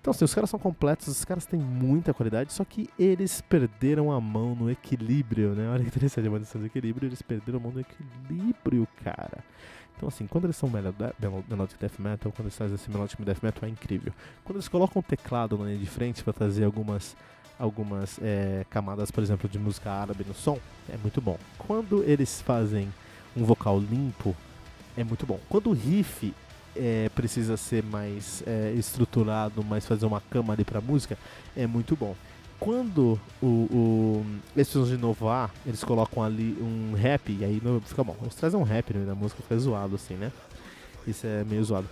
Então, 0.00 0.10
assim, 0.10 0.24
os 0.24 0.34
caras 0.34 0.50
são 0.50 0.58
completos, 0.58 1.06
os 1.06 1.24
caras 1.24 1.46
têm 1.46 1.58
muita 1.58 2.12
qualidade, 2.12 2.52
só 2.52 2.62
que 2.62 2.90
eles 2.98 3.40
perderam 3.40 4.12
a 4.12 4.20
mão 4.20 4.54
no 4.54 4.70
equilíbrio, 4.70 5.54
né? 5.54 5.66
Olha 5.70 5.82
que 5.82 5.88
interessante 5.88 6.26
a 6.26 6.30
maldição 6.30 6.60
do 6.60 6.66
equilíbrio, 6.66 7.08
eles 7.08 7.22
perderam 7.22 7.58
a 7.58 7.62
mão 7.62 7.72
no 7.72 7.80
equilíbrio, 7.80 8.86
cara. 9.02 9.42
Então, 9.96 10.08
assim, 10.08 10.26
quando 10.26 10.44
eles 10.44 10.56
são 10.56 10.68
Melodic 10.68 11.78
Death 11.78 11.98
Metal, 11.98 12.32
quando 12.32 12.46
eles 12.46 12.56
fazem 12.56 12.74
esse 12.74 12.90
Melodic 12.90 13.22
Death 13.22 13.42
Metal, 13.42 13.68
é 13.68 13.70
incrível. 13.70 14.12
Quando 14.44 14.56
eles 14.56 14.68
colocam 14.68 15.00
o 15.00 15.02
teclado 15.02 15.56
na 15.56 15.66
linha 15.66 15.78
de 15.78 15.86
frente 15.86 16.22
para 16.22 16.32
trazer 16.32 16.64
algumas, 16.64 17.16
algumas 17.58 18.18
é, 18.20 18.66
camadas, 18.68 19.10
por 19.10 19.22
exemplo, 19.22 19.48
de 19.48 19.58
música 19.58 19.90
árabe 19.90 20.24
no 20.26 20.34
som, 20.34 20.58
é 20.88 20.96
muito 20.96 21.20
bom. 21.20 21.38
Quando 21.58 22.02
eles 22.02 22.40
fazem 22.42 22.92
um 23.36 23.44
vocal 23.44 23.78
limpo, 23.78 24.34
é 24.96 25.04
muito 25.04 25.24
bom. 25.26 25.38
Quando 25.48 25.70
o 25.70 25.72
riff 25.72 26.34
é, 26.74 27.08
precisa 27.14 27.56
ser 27.56 27.84
mais 27.84 28.42
é, 28.46 28.72
estruturado, 28.72 29.62
mais 29.62 29.86
fazer 29.86 30.06
uma 30.06 30.20
cama 30.20 30.52
ali 30.52 30.64
pra 30.64 30.80
música, 30.80 31.16
é 31.56 31.66
muito 31.66 31.94
bom 31.94 32.16
quando 32.58 33.18
o, 33.42 33.46
o, 33.46 34.26
eles 34.54 34.68
precisam 34.68 34.96
inovar, 34.96 35.50
eles 35.66 35.82
colocam 35.84 36.22
ali 36.22 36.56
um 36.60 36.94
rap, 36.94 37.30
e 37.30 37.44
aí 37.44 37.60
não, 37.62 37.80
fica 37.80 38.02
bom. 38.02 38.16
Eles 38.22 38.34
trazem 38.34 38.58
um 38.58 38.62
rap 38.62 38.92
na 38.94 39.14
música, 39.14 39.42
fica 39.42 39.58
zoado 39.58 39.94
assim, 39.94 40.14
né? 40.14 40.32
Isso 41.06 41.26
é 41.26 41.44
meio 41.44 41.62
zoado. 41.64 41.88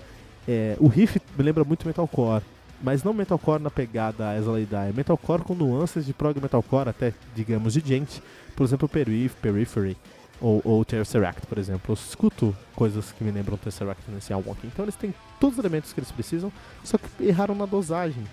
É, 0.46 0.76
o 0.80 0.88
riff 0.88 1.20
me 1.36 1.44
lembra 1.44 1.64
muito 1.64 1.86
metalcore, 1.86 2.42
mas 2.82 3.04
não 3.04 3.12
metalcore 3.12 3.62
na 3.62 3.70
pegada 3.70 4.30
As 4.32 4.44
I 4.46 4.66
Die, 4.66 4.74
é 4.74 4.92
metalcore 4.92 5.42
com 5.42 5.54
nuances 5.54 6.04
de 6.04 6.12
prog 6.12 6.40
metalcore, 6.40 6.88
até 6.88 7.14
digamos 7.34 7.74
de 7.74 7.80
gente. 7.80 8.22
Por 8.56 8.64
exemplo, 8.64 8.88
Perif, 8.88 9.34
Periphery 9.36 9.96
ou, 10.40 10.60
ou 10.64 10.84
Tesseract, 10.84 11.46
por 11.46 11.58
exemplo. 11.58 11.92
Eu 11.92 11.94
escuto 11.94 12.56
coisas 12.74 13.12
que 13.12 13.22
me 13.22 13.30
lembram 13.30 13.56
Tesseract 13.56 14.02
nesse 14.10 14.32
álbum 14.32 14.52
aqui. 14.52 14.66
Então 14.66 14.84
eles 14.84 14.96
têm 14.96 15.14
todos 15.38 15.56
os 15.56 15.64
elementos 15.64 15.92
que 15.92 16.00
eles 16.00 16.10
precisam, 16.10 16.52
só 16.82 16.98
que 16.98 17.06
erraram 17.24 17.54
na 17.54 17.66
dosagem. 17.66 18.24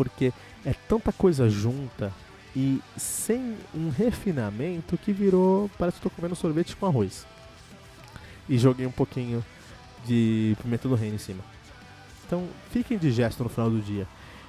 Porque 0.00 0.32
é 0.64 0.72
tanta 0.88 1.12
coisa 1.12 1.50
junta 1.50 2.10
e 2.56 2.80
sem 2.96 3.54
um 3.74 3.90
refinamento 3.90 4.96
que 4.96 5.12
virou. 5.12 5.70
Parece 5.78 5.96
que 5.96 6.06
estou 6.06 6.10
comendo 6.16 6.34
sorvete 6.34 6.74
com 6.74 6.86
arroz. 6.86 7.26
E 8.48 8.56
joguei 8.56 8.86
um 8.86 8.90
pouquinho 8.90 9.44
de 10.06 10.56
pimenta 10.62 10.88
do 10.88 10.94
reino 10.94 11.16
em 11.16 11.18
cima. 11.18 11.44
Então 12.26 12.48
fique 12.70 12.94
indigesto 12.94 13.42
no 13.42 13.50
final 13.50 13.68
do 13.68 13.78
dia. 13.82 14.08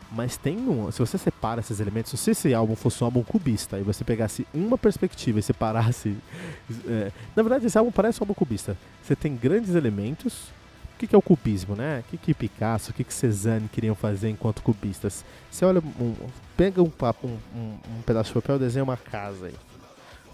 Mas 0.09 0.37
tem 0.37 0.57
um. 0.57 0.89
Se 0.89 0.99
você 0.99 1.17
separa 1.17 1.59
esses 1.59 1.81
elementos, 1.81 2.17
se 2.17 2.31
esse 2.31 2.53
álbum 2.53 2.77
fosse 2.77 3.03
um 3.03 3.07
álbum 3.07 3.21
cubista 3.21 3.77
e 3.77 3.83
você 3.83 4.05
pegasse 4.05 4.47
uma 4.53 4.77
perspectiva 4.77 5.37
e 5.39 5.43
separasse. 5.43 6.15
É, 6.87 7.11
na 7.35 7.43
verdade, 7.43 7.65
esse 7.65 7.77
álbum 7.77 7.91
parece 7.91 8.21
um 8.21 8.23
álbum 8.23 8.33
cubista. 8.33 8.77
Você 9.03 9.17
tem 9.17 9.35
grandes 9.35 9.75
elementos 9.75 10.49
que, 11.01 11.07
que 11.07 11.15
é 11.15 11.17
o 11.17 11.21
cubismo, 11.21 11.75
né? 11.75 12.03
O 12.05 12.11
que, 12.11 12.17
que 12.17 12.33
Picasso, 12.33 12.91
o 12.91 12.93
que, 12.93 13.03
que 13.03 13.13
Cezanne 13.13 13.67
queriam 13.67 13.95
fazer 13.95 14.29
enquanto 14.29 14.61
cubistas? 14.61 15.25
Você 15.49 15.65
olha, 15.65 15.81
um, 15.99 16.13
pega 16.55 16.81
um, 16.81 16.89
papo, 16.91 17.27
um, 17.27 17.37
um, 17.55 17.77
um, 17.97 18.01
pedaço 18.05 18.29
de 18.29 18.35
papel 18.35 18.59
desenha 18.59 18.83
uma 18.83 18.97
casa 18.97 19.47
aí. 19.47 19.55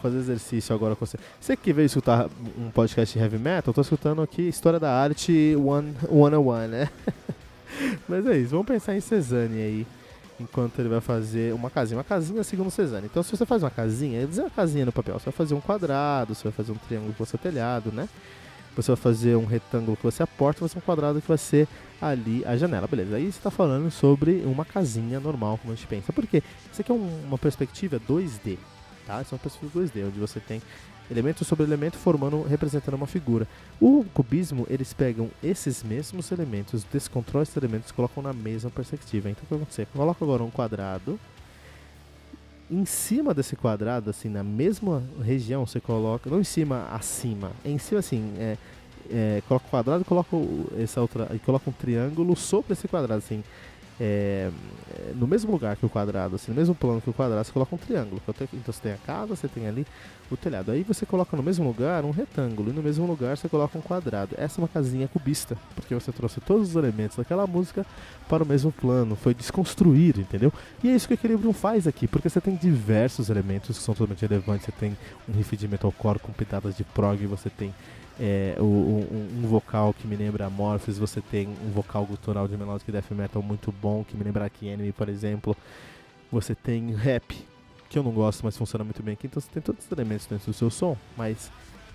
Fazer 0.02 0.18
exercício 0.18 0.76
agora 0.76 0.94
com 0.94 1.06
você. 1.06 1.18
Você 1.40 1.56
que 1.56 1.72
veio 1.72 1.86
escutar 1.86 2.30
um 2.58 2.70
podcast 2.70 3.18
de 3.18 3.24
heavy 3.24 3.38
metal, 3.38 3.70
eu 3.70 3.74
tô 3.74 3.82
escutando 3.82 4.22
aqui 4.22 4.42
História 4.42 4.78
da 4.78 4.92
Arte 4.92 5.56
One, 5.56 5.96
one 6.10 6.36
on 6.36 6.48
One, 6.48 6.68
né? 6.68 6.90
Mas 8.08 8.28
é 8.28 8.38
isso, 8.38 8.52
vamos 8.52 8.68
pensar 8.68 8.94
em 8.94 9.00
Cezanne 9.00 9.62
aí 9.62 9.88
enquanto 10.40 10.78
ele 10.80 10.90
vai 10.90 11.02
fazer 11.02 11.54
uma 11.54 11.70
casinha. 11.70 11.98
Uma 11.98 12.04
casinha 12.04 12.44
segundo 12.44 12.70
Cezanne. 12.70 13.08
Então, 13.10 13.24
se 13.24 13.32
você 13.32 13.46
faz 13.46 13.64
uma 13.64 13.72
casinha, 13.72 14.18
ele 14.18 14.28
desenha 14.28 14.46
uma 14.48 14.52
casinha 14.52 14.86
no 14.86 14.92
papel. 14.92 15.18
Você 15.18 15.26
vai 15.26 15.34
fazer 15.34 15.54
um 15.54 15.62
quadrado, 15.62 16.36
você 16.36 16.44
vai 16.44 16.52
fazer 16.52 16.74
um 16.74 16.76
triângulo 16.76 17.14
com 17.14 17.24
seu 17.24 17.40
telhado, 17.40 17.90
né? 17.92 18.10
Você 18.82 18.92
vai 18.92 18.98
fazer 18.98 19.36
um 19.36 19.46
retângulo 19.46 19.98
que 19.98 20.04
vai 20.04 20.12
ser 20.12 20.24
a 20.24 20.28
porta, 20.28 20.62
vai 20.62 20.70
ser 20.70 20.78
um 20.78 20.82
quadrado 20.82 21.22
que 21.22 21.28
vai 21.28 21.38
ser 21.38 21.68
ali 22.02 22.44
a 22.46 22.56
janela. 22.56 22.88
Beleza, 22.88 23.16
aí 23.16 23.24
você 23.24 23.30
está 23.30 23.52
falando 23.52 23.90
sobre 23.92 24.44
uma 24.46 24.64
casinha 24.64 25.20
normal, 25.20 25.58
como 25.58 25.74
a 25.74 25.76
gente 25.76 25.88
pensa. 25.88 26.14
Por 26.14 26.26
quê? 26.26 26.44
Isso 26.72 26.82
aqui 26.82 26.92
é 26.92 26.96
um, 26.96 27.26
uma 27.26 27.38
perspectiva 27.38 28.00
2D, 28.00 28.58
tá? 29.06 29.22
Isso 29.22 29.34
é 29.34 29.36
uma 29.36 29.42
perspectiva 29.42 29.84
2D, 29.84 30.08
onde 30.08 30.20
você 30.20 30.40
tem 30.40 30.62
elemento 31.10 31.46
sobre 31.46 31.66
elemento 31.66 31.98
formando, 31.98 32.44
representando 32.44 32.96
uma 32.96 33.08
figura. 33.08 33.48
O 33.80 34.06
cubismo, 34.14 34.68
eles 34.70 34.94
pegam 34.94 35.30
esses 35.42 35.84
mesmos 35.84 36.32
elementos, 36.32 36.84
descontrolam 36.84 37.44
esses 37.44 37.56
elementos 37.56 37.90
e 37.90 37.94
colocam 37.94 38.22
na 38.22 38.34
mesma 38.34 38.70
perspectiva. 38.70 39.30
Então 39.30 39.44
o 39.44 39.46
que 39.46 39.54
vai 39.54 39.62
acontecer? 39.62 39.88
Coloca 39.94 40.24
agora 40.24 40.44
um 40.44 40.52
quadrado 40.52 41.20
em 42.70 42.86
cima 42.86 43.34
desse 43.34 43.56
quadrado, 43.56 44.10
assim, 44.10 44.30
na 44.30 44.44
mesma 44.44 45.04
região, 45.24 45.66
você 45.66 45.80
coloca, 45.80 46.30
não 46.30 46.40
em 46.40 46.44
cima, 46.44 46.88
acima, 46.92 47.52
é 47.64 47.70
em 47.70 47.78
cima, 47.78 48.00
assim, 48.00 48.34
é, 48.38 48.58
é, 49.10 49.44
coloca 49.48 49.66
o 49.68 49.70
quadrado 49.70 50.06
coloca 50.06 50.36
essa 50.78 51.02
outra, 51.02 51.30
e 51.34 51.40
coloca 51.40 51.70
um 51.70 51.74
triângulo 51.74 52.36
sobre 52.36 52.74
esse 52.74 52.88
quadrado, 52.88 53.20
assim, 53.20 53.44
é, 54.00 54.52
no 55.16 55.28
mesmo 55.28 55.52
lugar 55.52 55.76
que 55.76 55.86
o 55.86 55.90
quadrado, 55.90 56.36
assim, 56.36 56.52
no 56.52 56.58
mesmo 56.58 56.76
plano 56.76 57.02
que 57.02 57.10
o 57.10 57.14
quadrado, 57.14 57.44
você 57.44 57.52
coloca 57.52 57.74
um 57.76 57.78
triângulo. 57.78 58.22
Então 58.28 58.74
você 58.74 58.82
tem 58.82 58.94
a 58.94 58.98
casa, 58.98 59.36
você 59.36 59.48
tem 59.48 59.68
ali 59.68 59.86
o 60.30 60.38
telhado. 60.38 60.72
Aí 60.72 60.84
você 60.84 61.06
coloca 61.06 61.36
no 61.36 61.42
mesmo 61.42 61.66
lugar 61.66 62.06
um 62.06 62.12
retângulo 62.12 62.70
e 62.70 62.74
no 62.74 62.84
mesmo 62.84 63.06
lugar 63.08 63.38
você 63.38 63.50
coloca 63.50 63.78
um 63.78 63.82
quadrado. 63.82 64.36
Essa 64.38 64.60
é 64.60 64.62
uma 64.62 64.68
casinha 64.68 65.08
cubista, 65.08 65.58
porque 65.76 65.96
você 65.96 66.12
trouxe 66.12 66.40
todos 66.42 66.70
os 66.70 66.76
elementos 66.76 67.18
daquela 67.18 67.48
música 67.48 67.86
para 68.30 68.44
o 68.44 68.46
mesmo 68.46 68.72
plano, 68.72 69.16
foi 69.16 69.34
desconstruir, 69.34 70.20
entendeu? 70.20 70.54
E 70.84 70.90
é 70.90 70.96
isso 70.96 71.08
que 71.08 71.14
o 71.14 71.16
Equilibrium 71.16 71.54
faz 71.54 71.88
aqui, 71.88 72.08
porque 72.08 72.30
você 72.30 72.42
tem 72.42 72.56
diversos 72.56 73.30
elementos 73.30 73.78
que 73.78 73.84
são 73.84 73.96
totalmente 73.96 74.22
relevantes. 74.22 74.66
Você 74.66 74.72
tem 74.74 74.98
um 75.28 75.34
riff 75.34 75.56
de 75.58 75.68
metalcore 75.68 76.20
com 76.20 76.32
pitadas 76.32 76.76
de 76.76 76.84
prog, 76.84 77.26
você 77.26 77.50
tem 77.50 77.74
é, 78.20 78.56
o, 78.60 78.64
um, 78.64 79.44
um, 79.44 79.48
vocal 79.48 79.94
que 79.94 80.08
me 80.08 80.16
lembra 80.16 80.46
Amorphis, 80.46 80.98
você 80.98 81.22
tem 81.22 81.48
um 81.48 81.72
vocal 81.72 82.06
gutural 82.06 82.48
de 82.48 82.58
melodic 82.58 82.92
death 82.92 83.12
metal 83.12 83.42
muito 83.42 83.72
bom, 83.72 84.04
que 84.04 84.18
me 84.18 84.24
lembra 84.24 84.46
aqui 84.46 84.68
Enemy, 84.68 84.92
por 84.92 85.08
exemplo. 85.08 85.56
Você 86.32 86.56
tem 86.56 86.94
rap, 86.94 87.38
que 87.90 87.98
eu 87.98 88.04
não 88.04 88.12
gosto, 88.12 88.44
mas 88.44 88.58
funciona 88.58 88.84
muito 88.84 89.02
bem 89.04 89.14
aqui. 89.14 89.28
Então 89.28 89.42
você 89.42 89.50
tem 89.52 89.62
todos 89.62 89.86
os 89.86 89.92
elementos 89.92 90.26
dentro 90.26 90.48
do 90.48 90.54
seu 90.54 90.70
som, 90.70 90.98
mas 91.16 91.52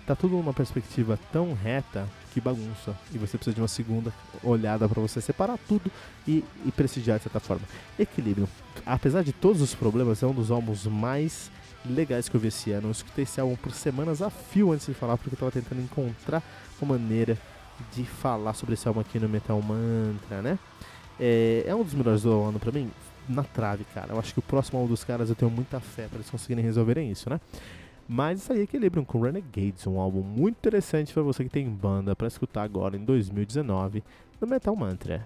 tá 0.07 0.15
tudo 0.15 0.35
numa 0.35 0.53
perspectiva 0.53 1.19
tão 1.31 1.53
reta 1.53 2.07
que 2.33 2.39
bagunça. 2.39 2.97
E 3.13 3.17
você 3.17 3.37
precisa 3.37 3.53
de 3.53 3.61
uma 3.61 3.67
segunda 3.67 4.13
olhada 4.43 4.87
para 4.87 5.01
você 5.01 5.21
separar 5.21 5.57
tudo 5.67 5.91
e, 6.27 6.43
e 6.65 6.71
prestigiar 6.71 7.17
de 7.17 7.23
certa 7.23 7.39
forma. 7.39 7.63
Equilíbrio. 7.99 8.47
Apesar 8.85 9.23
de 9.23 9.33
todos 9.33 9.61
os 9.61 9.75
problemas, 9.75 10.23
é 10.23 10.27
um 10.27 10.33
dos 10.33 10.51
álbuns 10.51 10.87
mais 10.87 11.51
legais 11.85 12.29
que 12.29 12.35
eu 12.35 12.39
vi 12.39 12.47
esse 12.47 12.71
ano. 12.71 12.87
Eu 12.87 12.91
escutei 12.91 13.23
esse 13.23 13.39
álbum 13.39 13.55
por 13.55 13.71
semanas 13.71 14.21
a 14.21 14.29
fio 14.29 14.71
antes 14.71 14.85
de 14.85 14.93
falar, 14.93 15.17
porque 15.17 15.33
eu 15.33 15.39
tava 15.39 15.51
tentando 15.51 15.81
encontrar 15.81 16.43
uma 16.81 16.97
maneira 16.97 17.37
de 17.93 18.03
falar 18.03 18.53
sobre 18.53 18.73
esse 18.73 18.87
álbum 18.87 18.99
aqui 18.99 19.19
no 19.19 19.27
Metal 19.27 19.59
Mantra, 19.61 20.41
né? 20.41 20.59
É, 21.19 21.63
é 21.67 21.75
um 21.75 21.83
dos 21.83 21.93
melhores 21.93 22.23
do 22.23 22.41
ano 22.41 22.59
pra 22.59 22.71
mim, 22.71 22.89
na 23.27 23.43
trave, 23.43 23.85
cara. 23.93 24.13
Eu 24.13 24.19
acho 24.19 24.33
que 24.33 24.39
o 24.39 24.43
próximo 24.43 24.79
álbum 24.79 24.89
dos 24.89 25.03
caras 25.03 25.29
eu 25.29 25.35
tenho 25.35 25.51
muita 25.51 25.79
fé 25.79 26.07
para 26.07 26.17
eles 26.17 26.29
conseguirem 26.29 26.63
resolverem 26.63 27.11
isso, 27.11 27.29
né? 27.29 27.39
Mas 28.07 28.41
isso 28.41 28.51
aí 28.51 28.59
é 28.59 28.63
equilibram 28.63 29.05
com 29.05 29.21
Renegades, 29.21 29.87
um 29.87 29.99
álbum 29.99 30.21
muito 30.21 30.57
interessante 30.57 31.13
para 31.13 31.23
você 31.23 31.43
que 31.43 31.49
tem 31.49 31.69
banda 31.69 32.15
para 32.15 32.27
escutar 32.27 32.63
agora 32.63 32.97
em 32.97 33.03
2019 33.03 34.03
no 34.41 34.47
Metal 34.47 34.75
Mantra. 34.75 35.25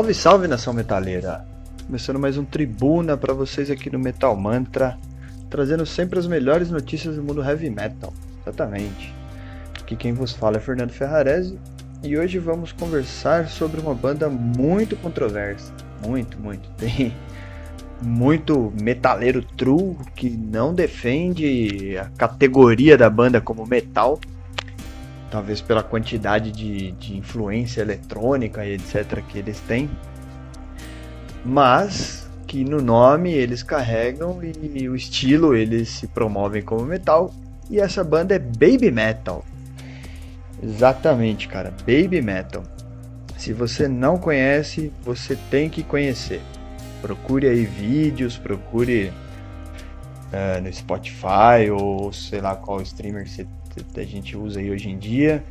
Salve, 0.00 0.14
salve 0.14 0.48
nação 0.48 0.72
metaleira! 0.72 1.44
Começando 1.84 2.18
mais 2.18 2.38
um 2.38 2.44
Tribuna 2.44 3.18
para 3.18 3.34
vocês 3.34 3.70
aqui 3.70 3.90
no 3.90 3.98
Metal 3.98 4.34
Mantra, 4.34 4.98
trazendo 5.50 5.84
sempre 5.84 6.18
as 6.18 6.26
melhores 6.26 6.70
notícias 6.70 7.16
do 7.16 7.22
mundo 7.22 7.44
heavy 7.44 7.68
metal. 7.68 8.10
Exatamente. 8.40 9.14
Aqui 9.78 9.94
quem 9.94 10.14
vos 10.14 10.32
fala 10.32 10.56
é 10.56 10.58
Fernando 10.58 10.90
Ferrarese 10.90 11.58
e 12.02 12.16
hoje 12.16 12.38
vamos 12.38 12.72
conversar 12.72 13.48
sobre 13.48 13.78
uma 13.78 13.94
banda 13.94 14.30
muito 14.30 14.96
controversa. 14.96 15.70
Muito, 16.02 16.40
muito. 16.40 16.66
Tem 16.80 17.14
muito 18.00 18.72
metaleiro 18.80 19.42
true 19.42 19.98
que 20.16 20.30
não 20.30 20.72
defende 20.72 21.98
a 21.98 22.06
categoria 22.16 22.96
da 22.96 23.10
banda 23.10 23.38
como 23.38 23.66
metal 23.66 24.18
talvez 25.30 25.60
pela 25.60 25.82
quantidade 25.82 26.50
de, 26.50 26.92
de 26.92 27.16
influência 27.16 27.80
eletrônica 27.80 28.64
e 28.64 28.74
etc. 28.74 29.22
que 29.28 29.38
eles 29.38 29.60
têm, 29.60 29.88
mas 31.44 32.28
que 32.46 32.64
no 32.64 32.82
nome 32.82 33.32
eles 33.32 33.62
carregam 33.62 34.40
e 34.42 34.88
o 34.88 34.96
estilo 34.96 35.54
eles 35.54 35.88
se 35.88 36.08
promovem 36.08 36.62
como 36.62 36.84
metal 36.84 37.32
e 37.70 37.78
essa 37.78 38.02
banda 38.02 38.34
é 38.34 38.38
Baby 38.38 38.90
Metal. 38.90 39.44
Exatamente, 40.60 41.46
cara, 41.46 41.72
Baby 41.86 42.20
Metal. 42.20 42.64
Se 43.38 43.52
você 43.52 43.86
não 43.86 44.18
conhece, 44.18 44.92
você 45.02 45.36
tem 45.48 45.70
que 45.70 45.82
conhecer. 45.82 46.42
Procure 47.00 47.46
aí 47.46 47.64
vídeos, 47.64 48.36
procure 48.36 49.12
uh, 50.32 50.60
no 50.60 50.70
Spotify 50.72 51.70
ou 51.72 52.12
sei 52.12 52.40
lá 52.40 52.56
qual 52.56 52.82
streamer 52.82 53.26
você 53.26 53.46
a 53.96 54.02
gente 54.02 54.36
usa 54.36 54.60
aí 54.60 54.70
hoje 54.70 54.88
em 54.88 54.98
dia. 54.98 55.44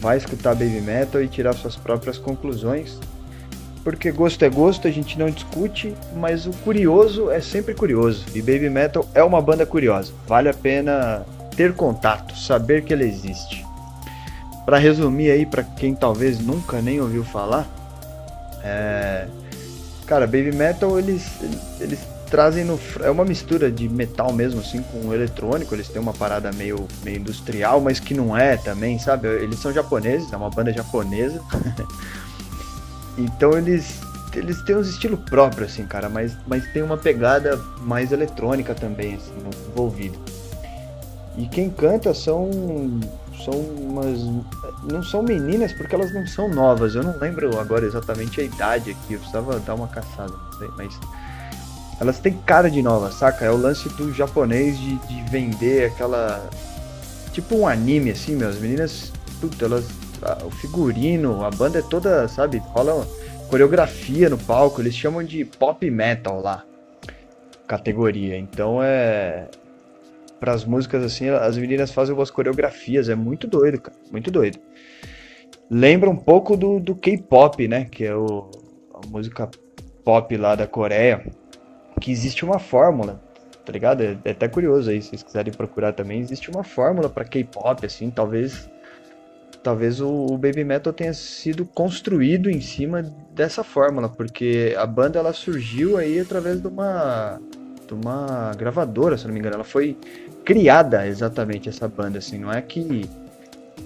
Vai 0.00 0.18
escutar 0.18 0.54
Baby 0.54 0.80
Metal 0.80 1.22
e 1.22 1.28
tirar 1.28 1.54
suas 1.54 1.76
próprias 1.76 2.18
conclusões. 2.18 2.98
Porque 3.82 4.10
gosto 4.10 4.42
é 4.42 4.48
gosto, 4.48 4.88
a 4.88 4.90
gente 4.90 5.18
não 5.18 5.28
discute, 5.28 5.94
mas 6.16 6.46
o 6.46 6.50
curioso 6.50 7.30
é 7.30 7.40
sempre 7.40 7.74
curioso. 7.74 8.24
E 8.34 8.40
Baby 8.40 8.70
Metal 8.70 9.06
é 9.14 9.22
uma 9.22 9.42
banda 9.42 9.66
curiosa. 9.66 10.12
Vale 10.26 10.48
a 10.48 10.54
pena 10.54 11.24
ter 11.54 11.74
contato, 11.74 12.36
saber 12.36 12.82
que 12.82 12.94
ela 12.94 13.04
existe. 13.04 13.64
Para 14.64 14.78
resumir 14.78 15.30
aí, 15.30 15.44
para 15.44 15.62
quem 15.62 15.94
talvez 15.94 16.38
nunca 16.38 16.80
nem 16.80 16.98
ouviu 16.98 17.22
falar, 17.22 17.68
é... 18.64 19.26
cara, 20.06 20.26
Baby 20.26 20.52
Metal 20.52 20.98
eles, 20.98 21.30
eles 21.78 22.13
trazem 22.34 22.64
no. 22.64 22.80
É 23.00 23.08
uma 23.08 23.24
mistura 23.24 23.70
de 23.70 23.88
metal 23.88 24.32
mesmo, 24.32 24.58
assim, 24.58 24.82
com 24.82 25.14
eletrônico. 25.14 25.72
Eles 25.72 25.88
têm 25.88 26.02
uma 26.02 26.12
parada 26.12 26.50
meio, 26.50 26.88
meio 27.04 27.18
industrial, 27.18 27.80
mas 27.80 28.00
que 28.00 28.12
não 28.12 28.36
é 28.36 28.56
também, 28.56 28.98
sabe? 28.98 29.28
Eles 29.28 29.60
são 29.60 29.72
japoneses, 29.72 30.32
é 30.32 30.36
uma 30.36 30.50
banda 30.50 30.72
japonesa. 30.72 31.40
então 33.16 33.56
eles. 33.56 34.00
Eles 34.34 34.60
têm 34.62 34.74
um 34.74 34.80
estilo 34.80 35.16
próprio, 35.16 35.64
assim, 35.64 35.86
cara, 35.86 36.08
mas, 36.08 36.36
mas 36.44 36.66
tem 36.72 36.82
uma 36.82 36.96
pegada 36.96 37.56
mais 37.82 38.10
eletrônica 38.10 38.74
também, 38.74 39.14
assim, 39.14 39.32
envolvida. 39.70 40.18
E 41.38 41.46
quem 41.46 41.70
canta 41.70 42.12
são. 42.12 42.50
São 43.44 43.54
umas. 43.54 44.18
Não 44.90 45.04
são 45.04 45.22
meninas 45.22 45.72
porque 45.72 45.94
elas 45.94 46.12
não 46.12 46.26
são 46.26 46.48
novas. 46.48 46.96
Eu 46.96 47.04
não 47.04 47.16
lembro 47.16 47.56
agora 47.60 47.86
exatamente 47.86 48.40
a 48.40 48.44
idade 48.44 48.90
aqui. 48.90 49.14
Eu 49.14 49.20
precisava 49.20 49.60
dar 49.60 49.76
uma 49.76 49.86
caçada, 49.86 50.32
não 50.32 50.58
sei, 50.58 50.68
mas 50.76 50.98
elas 52.00 52.18
têm 52.18 52.32
cara 52.44 52.70
de 52.70 52.82
nova, 52.82 53.10
saca? 53.12 53.44
É 53.44 53.50
o 53.50 53.56
lance 53.56 53.88
do 53.90 54.12
japonês 54.12 54.78
de, 54.78 54.96
de 55.06 55.22
vender 55.30 55.90
aquela. 55.92 56.48
Tipo 57.32 57.56
um 57.56 57.68
anime, 57.68 58.10
assim, 58.10 58.36
meu. 58.36 58.48
As 58.48 58.58
meninas, 58.58 59.12
puta, 59.40 59.64
elas. 59.64 59.86
o 60.44 60.50
figurino, 60.50 61.44
a 61.44 61.50
banda 61.50 61.78
é 61.78 61.82
toda, 61.82 62.26
sabe? 62.28 62.58
Rola 62.58 63.06
coreografia 63.48 64.28
no 64.28 64.38
palco, 64.38 64.80
eles 64.80 64.94
chamam 64.94 65.22
de 65.22 65.44
pop 65.44 65.88
metal 65.88 66.40
lá. 66.40 66.64
Categoria. 67.66 68.36
Então 68.36 68.82
é. 68.82 69.48
Para 70.40 70.52
as 70.52 70.64
músicas 70.64 71.02
assim, 71.04 71.28
as 71.28 71.56
meninas 71.56 71.90
fazem 71.90 72.10
algumas 72.10 72.30
coreografias, 72.30 73.08
é 73.08 73.14
muito 73.14 73.46
doido, 73.46 73.80
cara. 73.80 73.96
Muito 74.10 74.30
doido. 74.30 74.58
Lembra 75.70 76.10
um 76.10 76.16
pouco 76.16 76.56
do, 76.56 76.78
do 76.78 76.94
K-pop, 76.94 77.66
né? 77.66 77.86
Que 77.90 78.04
é 78.04 78.14
o, 78.14 78.50
a 78.92 79.06
música 79.06 79.48
pop 80.04 80.36
lá 80.36 80.54
da 80.54 80.66
Coreia 80.66 81.24
que 82.04 82.12
existe 82.12 82.44
uma 82.44 82.58
fórmula, 82.58 83.18
tá 83.64 83.72
ligado? 83.72 84.02
É, 84.02 84.18
é 84.26 84.32
até 84.32 84.46
curioso 84.46 84.90
aí, 84.90 85.00
se 85.00 85.08
vocês 85.08 85.22
quiserem 85.22 85.50
procurar 85.54 85.94
também, 85.94 86.20
existe 86.20 86.50
uma 86.50 86.62
fórmula 86.62 87.08
para 87.08 87.24
K-pop, 87.24 87.86
assim, 87.86 88.10
talvez 88.10 88.68
talvez 89.62 90.02
o, 90.02 90.26
o, 90.26 90.36
Baby 90.36 90.64
Metal 90.64 90.92
tenha 90.92 91.14
sido 91.14 91.64
construído 91.64 92.50
em 92.50 92.60
cima 92.60 93.02
dessa 93.34 93.64
fórmula, 93.64 94.06
porque 94.10 94.76
a 94.76 94.84
banda 94.84 95.18
ela 95.18 95.32
surgiu 95.32 95.96
aí 95.96 96.20
através 96.20 96.60
de 96.60 96.66
uma 96.66 97.40
de 97.86 97.94
uma 97.94 98.52
gravadora, 98.54 99.16
se 99.16 99.26
não 99.26 99.32
me 99.32 99.40
engano, 99.40 99.54
ela 99.54 99.64
foi 99.64 99.96
criada 100.44 101.06
exatamente 101.06 101.70
essa 101.70 101.88
banda 101.88 102.18
assim, 102.18 102.36
não 102.36 102.52
é 102.52 102.60
que 102.60 103.08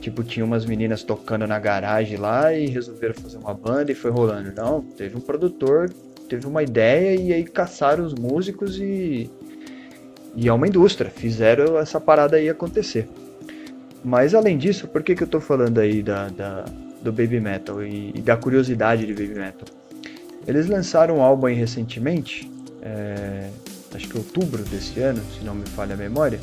tipo 0.00 0.24
tinha 0.24 0.44
umas 0.44 0.66
meninas 0.66 1.04
tocando 1.04 1.46
na 1.46 1.60
garagem 1.60 2.16
lá 2.16 2.52
e 2.52 2.66
resolveram 2.66 3.14
fazer 3.14 3.36
uma 3.36 3.54
banda 3.54 3.92
e 3.92 3.94
foi 3.94 4.10
rolando, 4.10 4.52
não, 4.56 4.80
teve 4.82 5.16
um 5.16 5.20
produtor 5.20 5.88
teve 6.28 6.46
uma 6.46 6.62
ideia 6.62 7.18
e 7.20 7.32
aí 7.32 7.44
caçaram 7.44 8.04
os 8.04 8.14
músicos 8.14 8.78
e. 8.78 9.30
E 10.36 10.46
é 10.46 10.52
uma 10.52 10.68
indústria, 10.68 11.10
fizeram 11.10 11.78
essa 11.78 12.00
parada 12.00 12.36
aí 12.36 12.48
acontecer. 12.48 13.08
Mas 14.04 14.34
além 14.34 14.56
disso, 14.56 14.86
por 14.86 15.02
que, 15.02 15.16
que 15.16 15.22
eu 15.24 15.26
tô 15.26 15.40
falando 15.40 15.78
aí 15.78 16.02
da, 16.02 16.28
da, 16.28 16.64
do 17.02 17.12
Baby 17.12 17.40
Metal 17.40 17.82
e, 17.82 18.12
e 18.14 18.20
da 18.20 18.36
curiosidade 18.36 19.06
de 19.06 19.12
Baby 19.12 19.38
Metal. 19.38 19.66
Eles 20.46 20.66
lançaram 20.66 21.18
um 21.18 21.22
álbum 21.22 21.46
aí 21.46 21.54
recentemente, 21.54 22.50
é, 22.82 23.50
acho 23.94 24.08
que 24.08 24.16
outubro 24.16 24.62
desse 24.64 25.00
ano, 25.00 25.20
se 25.36 25.44
não 25.44 25.54
me 25.54 25.66
falha 25.66 25.94
a 25.94 25.96
memória. 25.96 26.40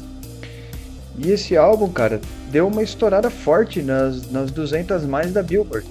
E 1.17 1.31
esse 1.31 1.55
álbum, 1.55 1.89
cara, 1.89 2.19
deu 2.51 2.67
uma 2.67 2.83
estourada 2.83 3.29
forte 3.29 3.81
nas, 3.81 4.29
nas 4.31 4.51
200 4.51 5.05
mais 5.05 5.31
da 5.31 5.41
Billboard. 5.41 5.87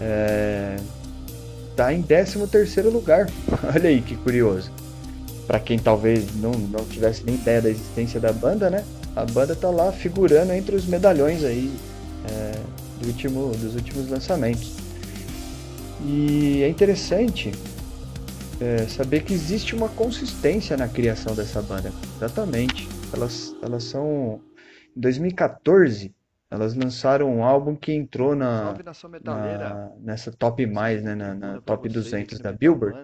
É, 0.00 0.76
tá 1.80 1.94
em 1.94 2.02
13 2.02 2.46
terceiro 2.46 2.90
lugar. 2.90 3.26
Olha 3.74 3.88
aí 3.88 4.02
que 4.02 4.14
curioso. 4.14 4.70
Para 5.46 5.58
quem 5.58 5.78
talvez 5.78 6.36
não, 6.36 6.52
não 6.52 6.84
tivesse 6.84 7.24
nem 7.24 7.36
ideia 7.36 7.62
da 7.62 7.70
existência 7.70 8.20
da 8.20 8.34
banda, 8.34 8.68
né? 8.68 8.84
A 9.16 9.24
banda 9.24 9.56
tá 9.56 9.70
lá 9.70 9.90
figurando 9.90 10.52
entre 10.52 10.76
os 10.76 10.84
medalhões 10.84 11.42
aí 11.42 11.72
é, 12.28 12.52
do 13.00 13.08
último, 13.08 13.50
dos 13.56 13.74
últimos 13.74 14.10
lançamentos. 14.10 14.74
E 16.04 16.62
é 16.62 16.68
interessante 16.68 17.50
é, 18.60 18.86
saber 18.86 19.22
que 19.22 19.32
existe 19.32 19.74
uma 19.74 19.88
consistência 19.88 20.76
na 20.76 20.86
criação 20.86 21.34
dessa 21.34 21.62
banda. 21.62 21.90
Exatamente. 22.18 22.86
Elas, 23.10 23.56
elas 23.62 23.84
são. 23.84 24.38
Em 24.94 25.00
2014, 25.00 26.14
elas 26.50 26.74
lançaram 26.74 27.34
um 27.34 27.44
álbum 27.44 27.76
que 27.76 27.92
entrou 27.92 28.34
na, 28.34 28.80
na 29.22 29.90
nessa 29.98 30.32
top 30.32 30.66
mais, 30.66 31.02
né, 31.02 31.14
na, 31.14 31.34
na 31.34 31.60
top 31.60 31.88
200 31.88 32.40
da 32.40 32.52
Billboard. 32.52 32.98